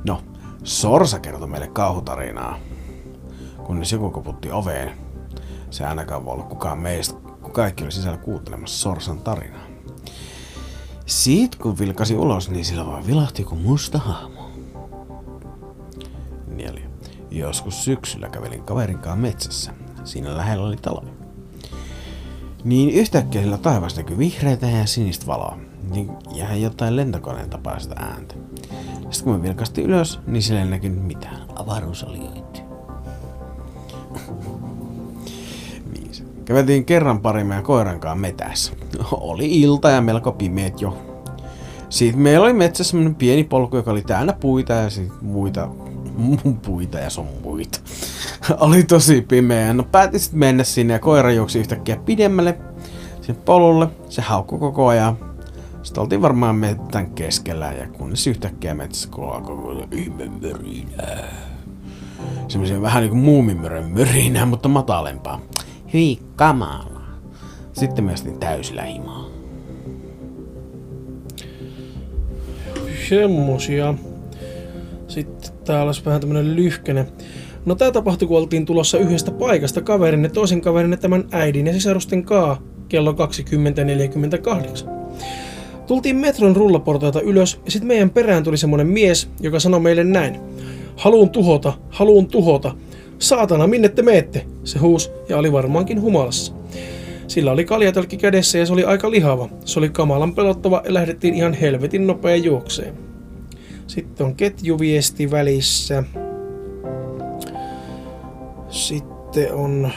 [0.03, 0.21] No,
[0.63, 2.57] Sorsa kertoi meille kauhutarinaa,
[3.63, 4.97] kunnes joku koputti oveen.
[5.69, 9.65] Se ainakaan voi olla kukaan meistä, kun kaikki oli sisällä kuuntelemassa Sorsan tarinaa.
[11.05, 14.49] Siitä kun vilkasi ulos, niin sillä vaan vilahti kuin musta hahmo.
[16.47, 16.89] Neljä.
[17.31, 19.73] Joskus syksyllä kävelin kaverinkaan metsässä.
[20.03, 21.05] Siinä lähellä oli talo.
[22.63, 25.57] Niin yhtäkkiä sillä taivas näkyi vihreitä ja sinistä valoa.
[25.91, 28.35] Niin ja jotain lentokoneen tapaista ääntä.
[29.09, 31.41] Sitten kun me vilkasti ylös, niin sillä ei näkynyt mitään.
[31.55, 32.59] Avaruusolioita.
[35.93, 36.23] Viisi.
[36.45, 38.73] Käveltiin kerran pari meidän koirankaan metässä.
[39.11, 40.97] Oli ilta ja melko pimeät jo.
[41.89, 45.69] Sitten meillä oli metsässä semmonen pieni polku, joka oli täynnä puita ja sit muita
[46.65, 47.79] puita ja sun muita.
[48.59, 49.73] oli tosi pimeä.
[49.73, 52.57] No päätin sitten mennä sinne ja koira juoksi yhtäkkiä pidemmälle
[53.21, 53.87] sinne polulle.
[54.09, 55.17] Se haukkui koko ajan.
[55.83, 61.27] Sitten oltiin varmaan mettän keskellä ja kunnes yhtäkkiä metsässä kun alkoi ihmemörinää.
[62.47, 65.41] Semmoisia vähän niinku muumimörön mörinää, mutta matalempaa.
[65.93, 67.01] Hyi kamala.
[67.73, 69.25] Sitten me astin täysillä himaa.
[73.09, 73.93] Semmosia.
[75.07, 77.07] Sitten täällä olisi vähän tämmönen lyhkänen.
[77.69, 82.23] No tää tapahtui, kun oltiin tulossa yhdestä paikasta kaverinne, toisen kaverinne tämän äidin ja sisarusten
[82.23, 84.89] kaa kello 20.48.
[85.87, 90.39] Tultiin metron rullaportaita ylös ja sitten meidän perään tuli semmonen mies, joka sanoi meille näin.
[90.95, 92.75] Haluun tuhota, haluun tuhota.
[93.19, 94.45] Saatana, minne te meette?
[94.63, 96.53] Se huus ja oli varmaankin humalassa.
[97.27, 99.49] Sillä oli kaljatölkki kädessä ja se oli aika lihava.
[99.65, 102.93] Se oli kamalan pelottava ja lähdettiin ihan helvetin nopea juokseen.
[103.87, 106.03] Sitten on ketjuviesti välissä.
[108.69, 109.91] Sitten on...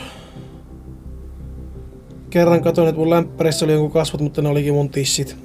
[2.30, 5.36] Kerran katsoin, että mun lämpärissä oli jonkun kasvot, mutta ne olikin mun tissit.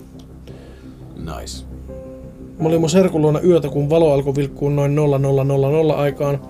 [1.15, 1.65] Nice.
[2.59, 6.41] Mä olin mun serkun luona yötä, kun valo alkoi vilkkuun noin 0000 aikaan.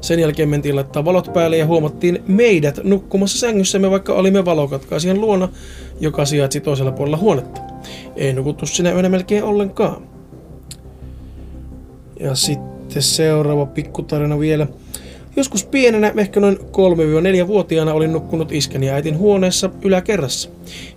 [0.00, 5.48] Sen jälkeen mentiin laittaa valot päälle ja huomattiin meidät nukkumassa sängyssämme, vaikka olimme valokatkaisijan luona,
[6.00, 7.60] joka sijaitsi toisella puolella huonetta.
[8.16, 10.02] Ei nukuttu sinä yönä melkein ollenkaan.
[12.20, 14.66] Ja sitten seuraava pikkutarina vielä.
[15.36, 20.48] Joskus pienenä, ehkä noin 3-4-vuotiaana, olin nukkunut isken ja äitin huoneessa yläkerrassa.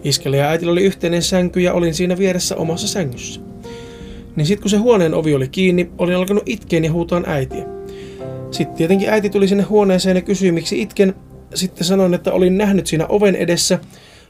[0.03, 3.41] Iskellä ja äitillä oli yhteinen sänky ja olin siinä vieressä omassa sängyssä.
[4.35, 7.65] Niin sitten kun se huoneen ovi oli kiinni, olin alkanut itkeen ja huutaan äitiä.
[8.51, 11.15] Sitten tietenkin äiti tuli sinne huoneeseen ja kysyi miksi itken.
[11.53, 13.79] Sitten sanoin, että olin nähnyt siinä oven edessä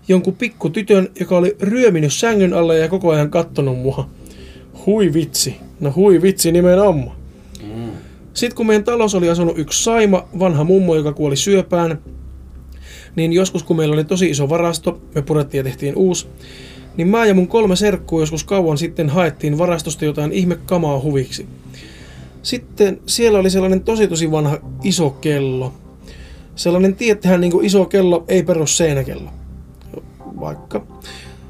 [0.07, 4.09] jonkun pikku tytön, joka oli ryöminyt sängyn alle ja koko ajan kattonut mua.
[4.85, 5.55] Hui vitsi.
[5.79, 7.18] No hui vitsi nimenomaan.
[8.33, 11.99] Sitten kun meidän talossa oli asunut yksi Saima, vanha mummo, joka kuoli syöpään,
[13.15, 16.27] niin joskus kun meillä oli tosi iso varasto, me purettiin ja tehtiin uusi,
[16.97, 21.47] niin mä ja mun kolme serkkua joskus kauan sitten haettiin varastosta jotain ihme kamaa huviksi.
[22.41, 25.73] Sitten siellä oli sellainen tosi tosi vanha iso kello.
[26.55, 29.29] Sellainen, tiettähän niin iso kello, ei perus seinäkello.
[30.39, 30.85] Vaikka.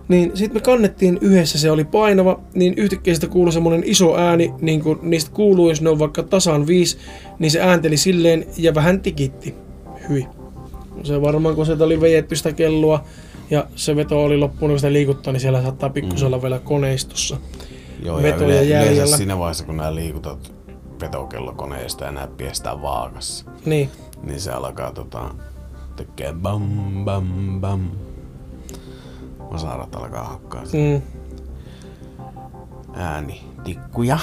[0.09, 4.53] Niin sitten me kannettiin yhdessä, se oli painava, niin yhtäkkiä sitä kuului semmonen iso ääni,
[4.61, 6.97] niin kuin niistä kuuluu, jos ne on vaikka tasan viisi,
[7.39, 9.55] niin se äänteli silleen ja vähän tikitti.
[10.09, 10.27] Hyi.
[11.03, 13.03] Se varmaan, kun sieltä oli vejetty sitä kelloa
[13.49, 16.41] ja se veto oli loppunut, kun sitä liikuttaa, niin siellä saattaa pikkusella mm.
[16.41, 17.37] vielä koneistossa.
[18.05, 18.91] Joo, Vetoja ja yle- jäljellä.
[18.93, 20.53] yleensä siinä vaiheessa, kun nää liikutat
[21.01, 23.89] vetokellokoneesta ja nää piestää vaakassa, Niin.
[24.23, 25.35] niin se alkaa tota,
[25.95, 26.61] tekee bam
[27.05, 27.25] bam
[27.61, 27.81] bam.
[29.51, 31.01] Vasarat alkaa hakkaa mm.
[32.93, 34.19] Ääni tikkuja.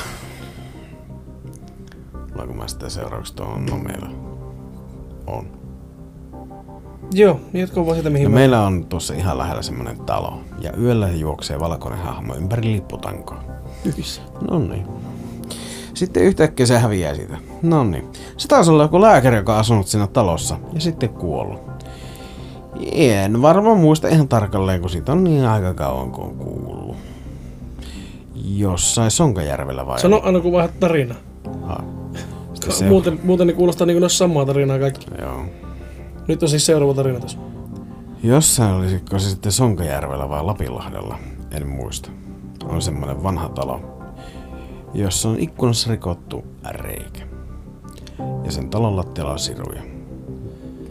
[2.33, 4.09] Ollaanko mä sitten seuraavaksi tuon no meillä
[5.27, 5.47] on.
[7.12, 8.35] Joo, jatko vaan sitä mihin No mä...
[8.35, 10.41] meillä on tuossa ihan lähellä semmonen talo.
[10.61, 13.45] Ja yöllä juoksee valkoinen hahmo ympäri lipputankoa.
[13.85, 14.22] Hyvissä.
[14.51, 14.87] No niin.
[15.95, 17.39] Sitten yhtäkkiä se häviää siitä.
[17.62, 18.09] No niin.
[18.37, 21.76] Se taisi olla joku lääkäri, joka on asunut siinä talossa ja sitten kuollut.
[22.93, 26.97] En varmaan muista ihan tarkalleen, kun siitä on niin aika kauan kuin on kuullut.
[28.35, 30.01] Jossain Sonkajärvellä vai?
[30.01, 31.16] Sano aina kun vaihdat tarinaa.
[32.70, 32.85] Se...
[32.89, 35.07] Muuten, muuten ne kuulostaa niin kuin samaa tarinaa kaikki.
[35.20, 35.45] Joo.
[36.29, 37.39] Nyt on siis seuraava tarina tässä.
[38.22, 41.18] Jossain olisiko se sitten Sonkajärvellä vai Lapinlahdella,
[41.51, 42.11] en muista.
[42.68, 43.81] On semmoinen vanha talo,
[44.95, 47.20] jossa on ikkunassa rikottu reikä.
[48.45, 49.83] Ja sen talon lattialla on siruja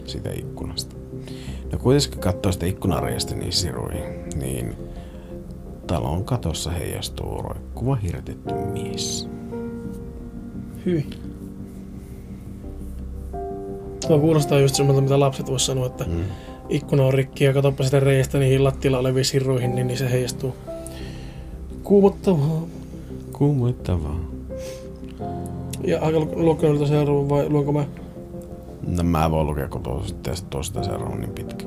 [0.04, 0.95] siitä ikkunasta.
[1.72, 4.76] No kuitenkin kun katsoo sitä ikkunareista niin siruihin, niin
[5.86, 9.28] talon katossa heijastuu roikkuva hirtetty mies.
[10.86, 11.06] Hyi.
[14.06, 16.24] Tuo kuulostaa just semmoilta, mitä lapset vois sanoa, että mm.
[16.68, 20.54] ikkuna on rikki ja katsoppa sitä reiästä niihin lattialla oleviin sirruihin, niin, niin se heijastuu.
[21.82, 22.62] Kuumottavaa.
[23.32, 24.20] Kuumoittavaa.
[25.84, 27.84] Ja aika luokka noita seuraavan vai luonko mä?
[28.86, 31.66] No mä voin lukea, kun tuosta, tuosta seuraavan niin pitkä.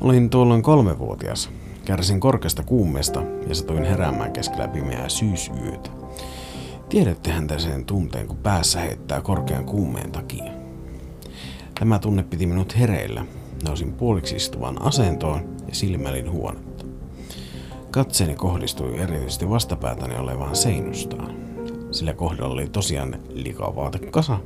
[0.00, 1.50] Olin tuolloin kolmevuotias.
[1.84, 5.90] Kärsin korkeasta kuumeesta ja satuin heräämään keskellä pimeää syysyötä.
[6.88, 10.52] Tiedättehän te sen tunteen, kun päässä heittää korkean kuumeen takia.
[11.78, 13.26] Tämä tunne piti minut hereillä.
[13.64, 16.84] Nousin puoliksi istuvaan asentoon ja silmäilin huonetta.
[17.90, 21.36] Katseeni kohdistui erityisesti vastapäätäni olevaan seinustaan.
[21.90, 24.38] Sillä kohdalla oli tosiaan likavaatekasa,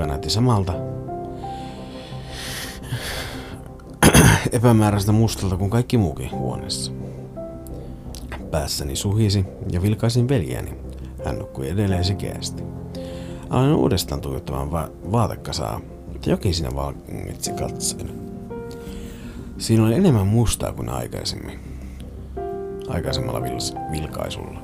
[0.00, 0.72] joka näytti samalta
[4.52, 6.92] epämääräistä mustalta kuin kaikki muukin huoneessa.
[8.50, 10.74] Päässäni suhisi ja vilkaisin veljeni.
[11.24, 12.62] Hän nukkui edelleen sikeästi.
[13.50, 18.10] Aloin uudestaan tuijottamaan va- vaatekasaa, mutta jokin siinä vangitsi katseen.
[19.58, 21.60] Siinä oli enemmän mustaa kuin aikaisemmin.
[22.88, 24.62] Aikaisemmalla vil- vilkaisulla.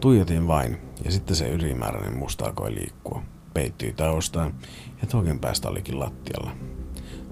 [0.00, 3.22] Tuijotin vain, ja sitten se ylimääräinen musta alkoi liikkua.
[3.56, 4.54] Peittyi taustaan,
[5.00, 6.50] ja toinen päästä olikin lattialla.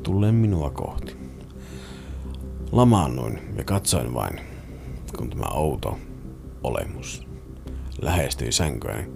[0.03, 1.17] Tulleen minua kohti.
[2.73, 4.41] Lamaannuin ja katsoin vain,
[5.19, 5.99] kun tämä outo
[6.63, 7.27] olemus
[8.03, 9.11] lähestyi sänkyäni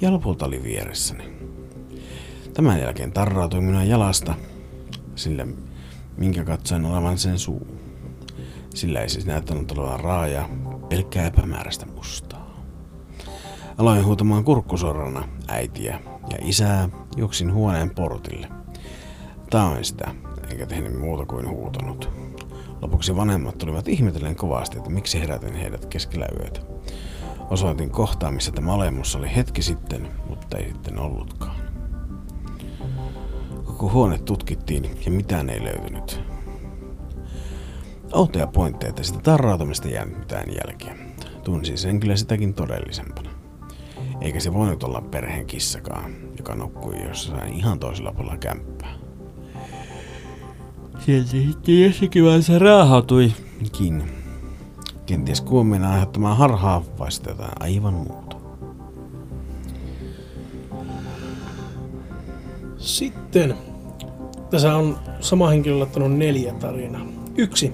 [0.00, 1.24] ja lopulta oli vieressäni.
[2.54, 4.34] Tämän jälkeen tarrautui minua jalasta,
[5.14, 5.46] sillä
[6.16, 7.66] minkä katsoin olevan sen suu.
[8.74, 10.48] Sillä ei siis näyttänyt olevan raaja,
[10.88, 12.64] pelkkää epämääräistä mustaa.
[13.78, 18.48] Aloin huutamaan kurkkusorana äitiä ja isää juoksin huoneen portille.
[19.50, 20.14] Taoin sitä,
[20.50, 22.10] enkä tehnyt muuta kuin huutanut.
[22.82, 26.60] Lopuksi vanhemmat tulivat ihmetellen kovasti, että miksi herätin heidät keskellä yötä.
[27.50, 31.56] Osoitin kohtaa, missä tämä olemus oli hetki sitten, mutta ei sitten ollutkaan.
[33.64, 36.20] Koko huone tutkittiin ja mitään ei löytynyt.
[38.12, 40.96] Outoja pointteja, että sitä tarrautumista jäänyt mitään jälkiä.
[41.44, 43.39] Tunsin sen kyllä sitäkin todellisempana.
[44.20, 48.94] Eikä se voinut olla perheen kissakaan, joka nukkui jossain ihan toisella puolella kämppää.
[50.98, 54.02] Sieltä sitten jossakin vaiheessa raahautuikin.
[55.06, 58.36] Kenties kuumien aiheuttamaan harhaa vai sitten jotain aivan muuta.
[62.76, 63.54] Sitten.
[64.50, 67.06] Tässä on sama henkilö laittanut neljä tarinaa.
[67.36, 67.72] Yksi.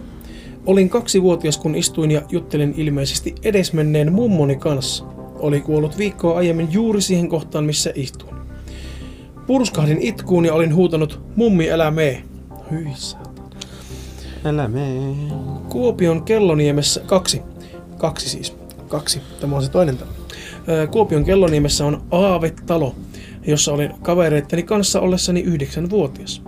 [0.67, 5.16] Olin kaksivuotias, kun istuin ja juttelin ilmeisesti edesmenneen mummoni kanssa.
[5.39, 8.37] Oli kuollut viikkoa aiemmin juuri siihen kohtaan, missä istuin.
[9.47, 12.23] Purskahdin itkuun ja olin huutanut, mummi älä mee.
[12.71, 12.87] Hyi.
[14.45, 15.01] Älä mee.
[15.69, 17.43] Kuopion Kelloniemessä kaksi.
[17.99, 18.57] Kaksi siis.
[18.89, 19.21] Kaksi.
[19.41, 20.11] Tämä on se toinen talo.
[20.91, 22.95] Kuopion Kelloniemessä on Aavetalo,
[23.47, 26.43] jossa olin kavereitteni kanssa ollessani yhdeksänvuotias.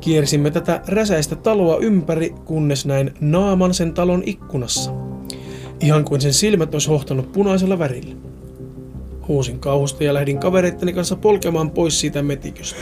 [0.00, 5.07] Kiersimme tätä räsäistä taloa ympäri, kunnes näin naaman sen talon ikkunassa.
[5.80, 8.14] Ihan kuin sen silmät olisi hohtanut punaisella värillä.
[9.28, 12.80] Huusin kauhusta ja lähdin kavereitteni kanssa polkemaan pois siitä metiköstä.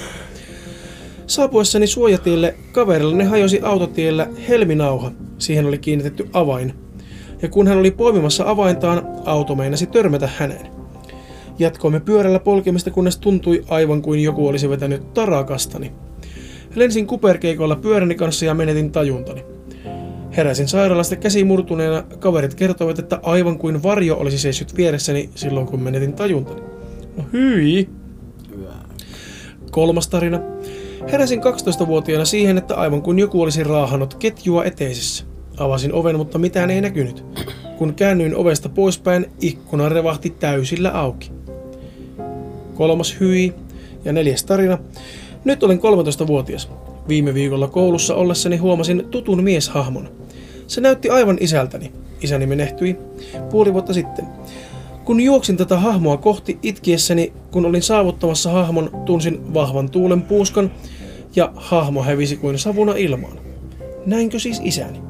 [1.27, 5.13] Saapuessani suojatielle kaverillani hajosi autotiellä helminauha.
[5.39, 6.75] Siihen oli kiinnitetty avain.
[7.43, 10.67] Ja kun hän oli poimimassa avaintaan, auto meinasi törmätä häneen.
[11.59, 15.93] Jatkoimme pyörällä polkemista, kunnes tuntui aivan kuin joku olisi vetänyt tarakastani.
[16.75, 19.56] Lensin kuperkeikolla pyöräni kanssa ja menetin tajuntani.
[20.37, 25.83] Heräsin sairaalasta käsi murtuneena, kaverit kertoivat, että aivan kuin varjo olisi seissyt vieressäni silloin kun
[25.83, 26.61] menetin tajuntani.
[27.17, 27.89] No hyi!
[29.71, 30.41] Kolmas tarina.
[31.13, 35.25] Heräsin 12-vuotiaana siihen, että aivan kuin joku olisi raahannut ketjua eteisessä.
[35.59, 37.25] Avasin oven, mutta mitään ei näkynyt.
[37.79, 41.31] Kun käännyin ovesta poispäin, ikkuna revahti täysillä auki.
[42.75, 43.55] Kolmas hyi
[44.05, 44.79] ja neljäs tarina.
[45.45, 46.71] Nyt olen 13-vuotias.
[47.09, 50.26] Viime viikolla koulussa ollessani huomasin tutun mieshahmon.
[50.67, 51.93] Se näytti aivan isältäni.
[52.21, 52.97] Isäni menehtyi
[53.51, 54.27] puoli vuotta sitten.
[55.05, 60.71] Kun juoksin tätä hahmoa kohti itkiessäni, kun olin saavuttamassa hahmon, tunsin vahvan tuulen puuskan
[61.37, 63.39] ja hahmo hävisi kuin savuna ilmaan.
[64.07, 65.01] Näinkö siis isäni?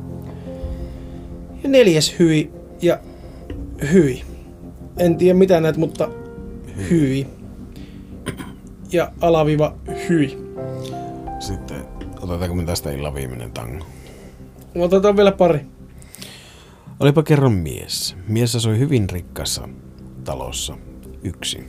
[1.63, 2.51] Ja neljäs hyi
[2.83, 2.99] ja
[3.93, 4.23] hyi.
[4.99, 6.09] En tiedä mitä näet, mutta
[6.91, 7.27] hyi.
[8.93, 9.77] Ja alaviva
[10.09, 10.39] hyi.
[11.39, 11.85] Sitten
[12.21, 13.85] otetaanko me tästä illan viimeinen tango?
[14.79, 15.67] Otetaan vielä pari.
[17.01, 18.17] Olipa kerran mies.
[18.29, 19.69] Mies asui hyvin rikkassa
[20.25, 20.77] talossa
[21.23, 21.69] yksin.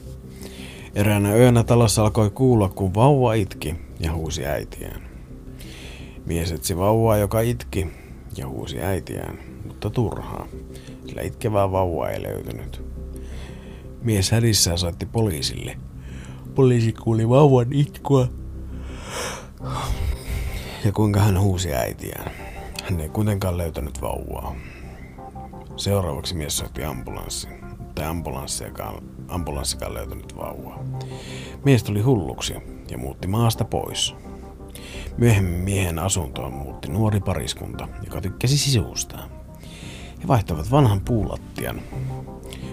[0.95, 5.01] Eräänä yönä talossa alkoi kuulla, kun vauva itki ja huusi äitiään.
[6.25, 7.87] Mies etsi vauvaa, joka itki
[8.37, 10.47] ja huusi äitiään, mutta turhaa,
[11.07, 12.81] sillä itkevää vauvaa ei löytynyt.
[14.01, 15.77] Mies hädissään soitti poliisille.
[16.55, 18.27] Poliisi kuuli vauvan itkua
[20.85, 22.46] ja kuinka hän huusi äitiään.
[22.89, 24.55] Hän ei kuitenkaan löytänyt vauvaa.
[25.75, 30.83] Seuraavaksi mies soitti ambulanssin, mutta ei ambulanssiakaan, ambulanssikaan löytänyt vauvaa.
[31.65, 32.55] Mies tuli hulluksi
[32.91, 34.15] ja muutti maasta pois.
[35.17, 39.29] Myöhemmin miehen asuntoon muutti nuori pariskunta, joka tykkäsi sisuustaan.
[40.21, 41.81] He vaihtoivat vanhan puulattian,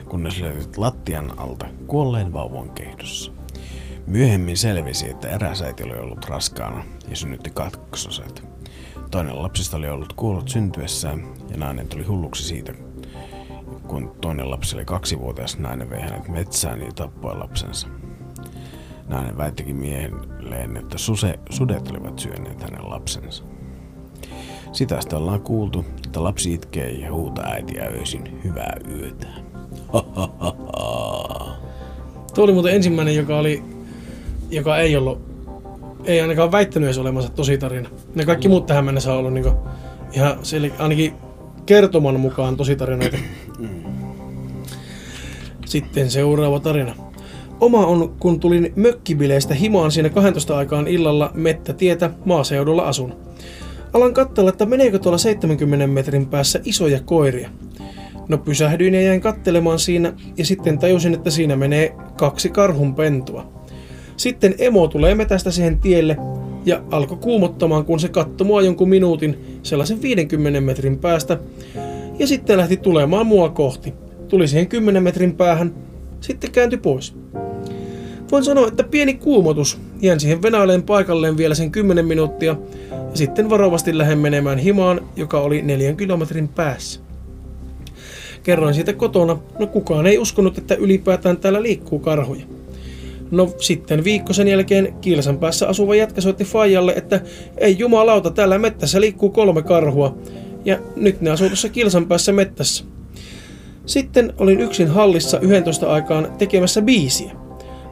[0.09, 3.33] kunnes löytyivät lattian alta kuolleen vauvan kehdossa.
[4.07, 8.54] Myöhemmin selvisi, että eräs äiti oli ollut raskaana ja synnytti kaksoset.
[9.11, 12.75] Toinen lapsista oli ollut kuollut syntyessään ja nainen tuli hulluksi siitä,
[13.87, 17.89] kun toinen lapsi oli kaksivuotias, nainen vei hänet metsään ja tappoi lapsensa.
[19.09, 23.45] Nainen väittikin miehelleen, että suse, sudet olivat syöneet hänen lapsensa.
[24.73, 29.27] Sitä sitten ollaan kuultu, että lapsi itkee ja huutaa äitiä öisin hyvää yötä.
[32.35, 33.63] Tuo oli muuten ensimmäinen, joka oli,
[34.51, 35.34] joka ei ollut,
[36.05, 37.89] ei ainakaan väittänyt edes olemansa tosi tarina.
[38.15, 39.53] Ne kaikki muut tähän mennessä on ollut niinku
[40.13, 41.13] ihan sel- ainakin
[41.67, 43.17] kertoman mukaan tosi tarinoita.
[45.67, 46.95] Sitten seuraava tarina.
[47.61, 53.15] Oma on, kun tulin mökkibileistä himaan siinä 12 aikaan illalla mettätietä maaseudulla asun.
[53.93, 57.51] Alan katsella, että meneekö tuolla 70 metrin päässä isoja koiria.
[58.29, 63.64] No pysähdyin ja jäin kattelemaan siinä ja sitten tajusin, että siinä menee kaksi karhunpentua.
[64.17, 66.17] Sitten emo tulee metästä siihen tielle
[66.67, 71.39] ja alkoi kuumottamaan, kun se katsoi mua jonkun minuutin sellaisen 50 metrin päästä
[72.19, 73.95] ja sitten lähti tulemaan mua kohti.
[74.29, 75.75] Tuli siihen 10 metrin päähän,
[76.21, 77.15] sitten kääntyi pois.
[78.33, 79.79] Voin sanoa, että pieni kuumotus.
[80.03, 82.57] Jään siihen venaileen paikalleen vielä sen 10 minuuttia
[82.91, 87.01] ja sitten varovasti lähden menemään himaan, joka oli neljän kilometrin päässä.
[88.43, 92.45] Kerroin siitä kotona, no kukaan ei uskonut, että ylipäätään täällä liikkuu karhuja.
[93.31, 97.21] No sitten viikko sen jälkeen Kilsan päässä asuva jätkä soitti Fajalle, että
[97.59, 100.19] ei jumalauta, täällä mettässä liikkuu kolme karhua.
[100.65, 102.85] Ja nyt ne asuu tuossa Kilsan päässä mettässä.
[103.87, 107.33] Sitten olin yksin hallissa 11 aikaan tekemässä biisiä.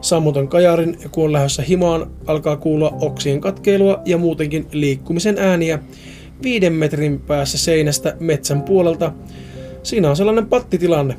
[0.01, 5.79] Sammutan kajarin ja kun on lähdössä himaan, alkaa kuulua oksien katkeilua ja muutenkin liikkumisen ääniä
[6.43, 9.11] viiden metrin päässä seinästä metsän puolelta.
[9.83, 11.15] Siinä on sellainen pattitilanne.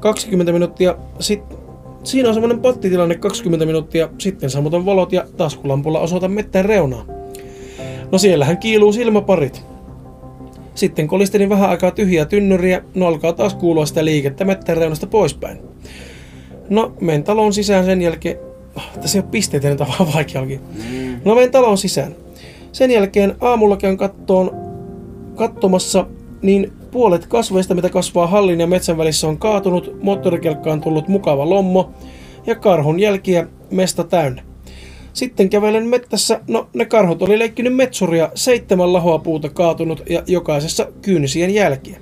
[0.00, 1.58] 20 minuuttia sitten
[2.06, 7.06] Siinä on semmoinen pattitilanne 20 minuuttia, sitten sammutan valot ja taskulampulla osoitan mettän reunaa.
[8.12, 9.62] No siellähän kiiluu silmäparit.
[10.74, 15.58] Sitten kolistelin vähän aikaa tyhjää tynnyriä, no alkaa taas kuulua sitä liikettä mettän reunasta poispäin.
[16.68, 18.36] No, menen talon sisään sen jälkeen...
[18.76, 20.60] Oh, tässä ei ole pisteitä, nyt on vaan vaikea onkin.
[21.24, 22.16] No, menen talon sisään.
[22.72, 24.50] Sen jälkeen aamulla käyn kattoon,
[25.34, 26.06] katsomassa,
[26.42, 31.90] niin puolet kasveista, mitä kasvaa hallin ja metsän välissä, on kaatunut, moottorikelkkaan tullut mukava lommo
[32.46, 34.42] ja karhun jälkiä mesta täynnä.
[35.12, 40.86] Sitten kävelen mettässä, no ne karhut oli leikkinyt metsuria, seitsemän lahoa puuta kaatunut ja jokaisessa
[41.02, 41.98] kyynisien jälkiä.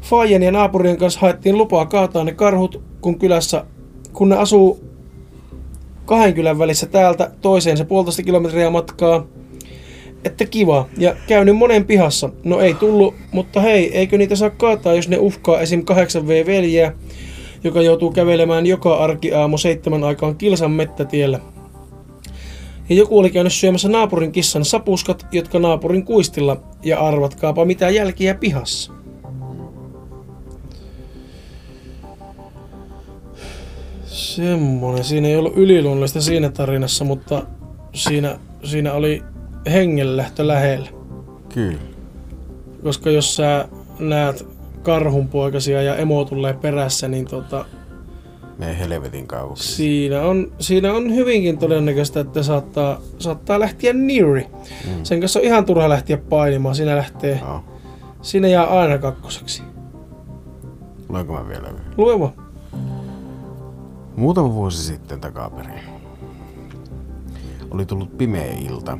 [0.00, 3.64] Fajen ja naapurien kanssa haettiin lupaa kaataa ne karhut, kun kylässä,
[4.12, 4.80] kun ne asuu
[6.04, 9.26] kahden kylän välissä täältä toiseen se puolitoista kilometriä matkaa.
[10.24, 10.88] Että kiva.
[10.98, 12.30] Ja käynyt monen pihassa.
[12.44, 15.84] No ei tullut, mutta hei, eikö niitä saa kaataa, jos ne uhkaa esim.
[15.90, 16.92] 8V veljeä,
[17.64, 21.40] joka joutuu kävelemään joka arkiaamu seitsemän aikaan kilsan mettätiellä.
[22.88, 28.34] Ja joku oli käynyt syömässä naapurin kissan sapuskat, jotka naapurin kuistilla, ja arvatkaapa mitä jälkiä
[28.34, 28.92] pihassa.
[34.04, 35.04] Semmonen.
[35.04, 37.42] Siinä ei ollut yliluonnollista siinä tarinassa, mutta
[37.94, 39.22] siinä, siinä oli
[39.72, 40.88] hengenlähtö lähellä.
[41.54, 41.78] Kyllä.
[42.82, 44.46] Koska jos sä näet
[44.82, 47.64] karhunpoikasia ja emo tulee perässä, niin tota,
[48.58, 49.72] Me helvetin kauaksi.
[49.72, 54.46] siinä, on, siinä on hyvinkin todennäköistä, että saattaa, saattaa lähteä Niri.
[54.86, 55.04] Mm.
[55.04, 56.74] Sen kanssa on ihan turha lähteä painimaan.
[56.74, 57.64] Siinä lähtee, Joo.
[58.22, 59.62] siinä jää aina kakkoseksi.
[61.08, 61.68] Luenko mä vielä?
[61.96, 62.32] Lue vaan.
[64.16, 65.80] Muutama vuosi sitten takaperin
[67.70, 68.98] oli tullut pimeä ilta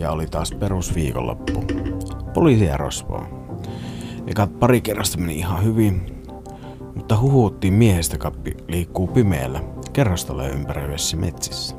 [0.00, 1.64] ja oli taas perusviikonloppu.
[2.34, 3.28] Poliisi ja rosvoa.
[4.26, 6.22] Ekat pari kerrasta meni ihan hyvin,
[6.94, 11.76] mutta huhuuttiin miehestä kappi liikkuu pimeällä kerrostalojen ympäröivissä metsissä.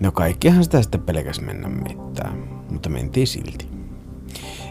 [0.00, 3.68] No kaikkihan sitä sitten pelkäs mennä mettään, mutta mentiin silti.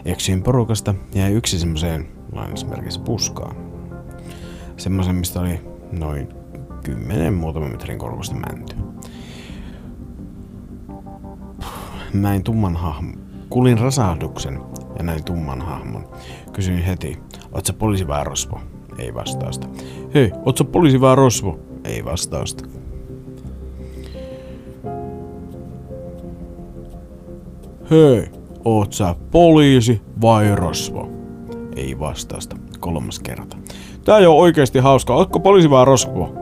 [0.04, 3.56] Eksyin porukasta ja yksi semmoiseen lainausmerkissä puskaan.
[4.76, 5.60] Semmoisen, mistä oli
[5.92, 6.28] noin
[6.84, 8.78] 10 muutaman metrin korkuista mäntyä.
[12.12, 13.18] Näin tumman hahmon.
[13.50, 14.60] Kulin rasahduksen
[14.98, 16.08] ja näin tumman hahmon.
[16.52, 17.18] Kysyin heti,
[17.52, 18.60] oot sä poliisi vai rosvo?
[18.98, 19.68] Ei vastausta.
[20.14, 21.58] Hei, oot sä poliisi vai rosvo?
[21.84, 22.64] Ei vastausta.
[27.90, 28.30] Hei,
[28.64, 31.08] oot sä poliisi vai rosvo?
[31.76, 32.56] Ei vastausta.
[32.80, 33.56] Kolmas kerta.
[34.04, 35.14] Tää ei oo oikeesti hauska.
[35.14, 36.34] Ootko poliisi vai rosvo?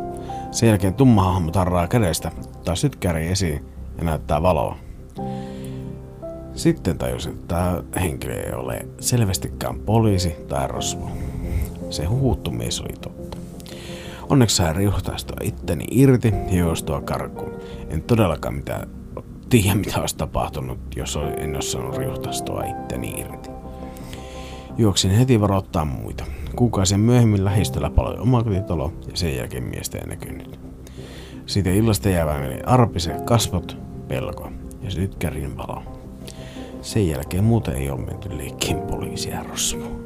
[0.51, 3.65] Sen jälkeen tumma hahmo tarraa kädestä, ottaa sytkäri esiin
[3.99, 4.77] ja näyttää valoa.
[6.57, 11.11] Sitten tajusin, että tämä henkilö ei ole selvästikään poliisi tai rosvo.
[11.91, 13.37] Se huhuttu mies oli totta.
[14.29, 17.53] Onneksi sain riuhtaistua itteni irti ja juostua karkuun.
[17.89, 18.89] En todellakaan mitään
[19.49, 23.51] tiedä, mitä olisi tapahtunut, jos en olisi saanut riuhtaistua itteni irti.
[24.79, 26.25] Juoksin heti varoittaa muita.
[26.57, 30.61] Kuukausien myöhemmin lähistöllä paloi omakotitalo ja sen jälkeen miestä ei näkynyt.
[31.47, 32.61] Siitä illasta jäävää meni
[33.25, 33.77] kasvot,
[34.09, 34.51] pelko
[34.83, 35.96] ja sytkärin valo.
[36.87, 40.05] Sen jälkeen muuten ei ole menty leikkiin poliisia rosvoon.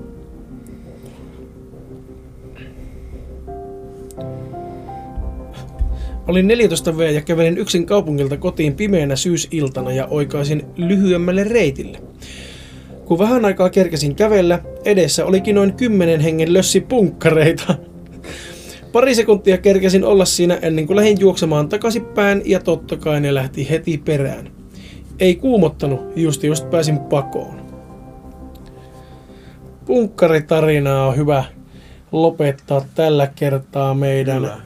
[6.28, 11.98] Olin 14 V ja kävelin yksin kaupungilta kotiin pimeänä syysiltana ja oikaisin lyhyemmälle reitille.
[13.04, 17.74] Kun vähän aikaa kerkesin kävellä, edessä olikin noin kymmenen hengen lössi punkkareita.
[18.92, 23.70] Pari sekuntia kerkesin olla siinä ennen kuin lähdin juoksemaan takaisinpäin ja totta kai ne lähti
[23.70, 24.59] heti perään.
[25.20, 27.60] Ei kuumottanut, just just pääsin pakoon.
[29.86, 31.44] Punkkaritarinaa on hyvä
[32.12, 34.60] lopettaa tällä kertaa meidän Kyllä.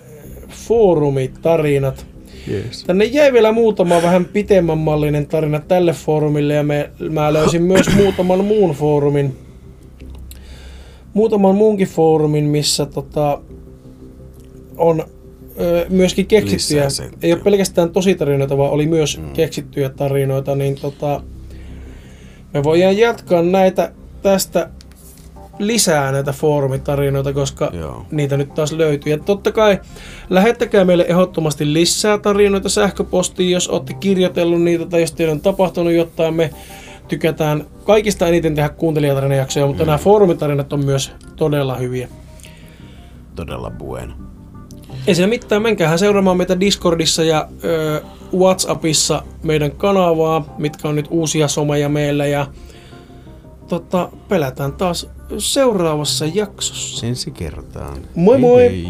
[0.49, 2.07] foorumitarinat.
[2.49, 2.85] Yes.
[2.85, 7.87] Tänne jäi vielä muutama vähän pitemmän mallinen tarina tälle foorumille ja me, mä löysin myös
[7.97, 9.37] muutaman muun foorumin.
[11.15, 13.41] Muutaman muunkin foorumin, missä tota,
[14.77, 15.05] on
[15.89, 16.87] myöskin keksittyjä.
[17.23, 19.33] Ei ole pelkästään tositarinoita, vaan oli myös mm.
[19.33, 21.23] keksittyjä tarinoita, niin tota,
[22.55, 23.93] me voidaan jatkaa näitä
[24.23, 24.71] tästä
[25.59, 28.07] lisää näitä foorumitarinoita, koska Joo.
[28.11, 29.13] niitä nyt taas löytyy.
[29.13, 29.81] Ja totta kai
[30.31, 35.93] lähettäkää meille ehdottomasti lisää tarinoita sähköpostiin, jos olette kirjoitellut niitä tai jos teillä on tapahtunut
[35.93, 36.35] jotain.
[36.35, 36.51] Me
[37.09, 39.87] tykätään kaikista eniten tehdä kuuntelijatarinajaksoja, mutta mm.
[39.87, 42.09] nämä foorumitarinat on myös todella hyviä.
[43.35, 44.15] Todella bueno.
[45.07, 48.03] Ei siinä mitään, menkäähän seuraamaan meitä Discordissa ja ö,
[48.37, 52.47] Whatsappissa meidän kanavaa, mitkä on nyt uusia someja meillä ja
[53.69, 57.01] tota, pelätään taas seuraavassa jaksossa.
[57.01, 57.99] Sensi kertaan.
[58.15, 58.63] Moi Hei moi!
[58.63, 58.87] Hei.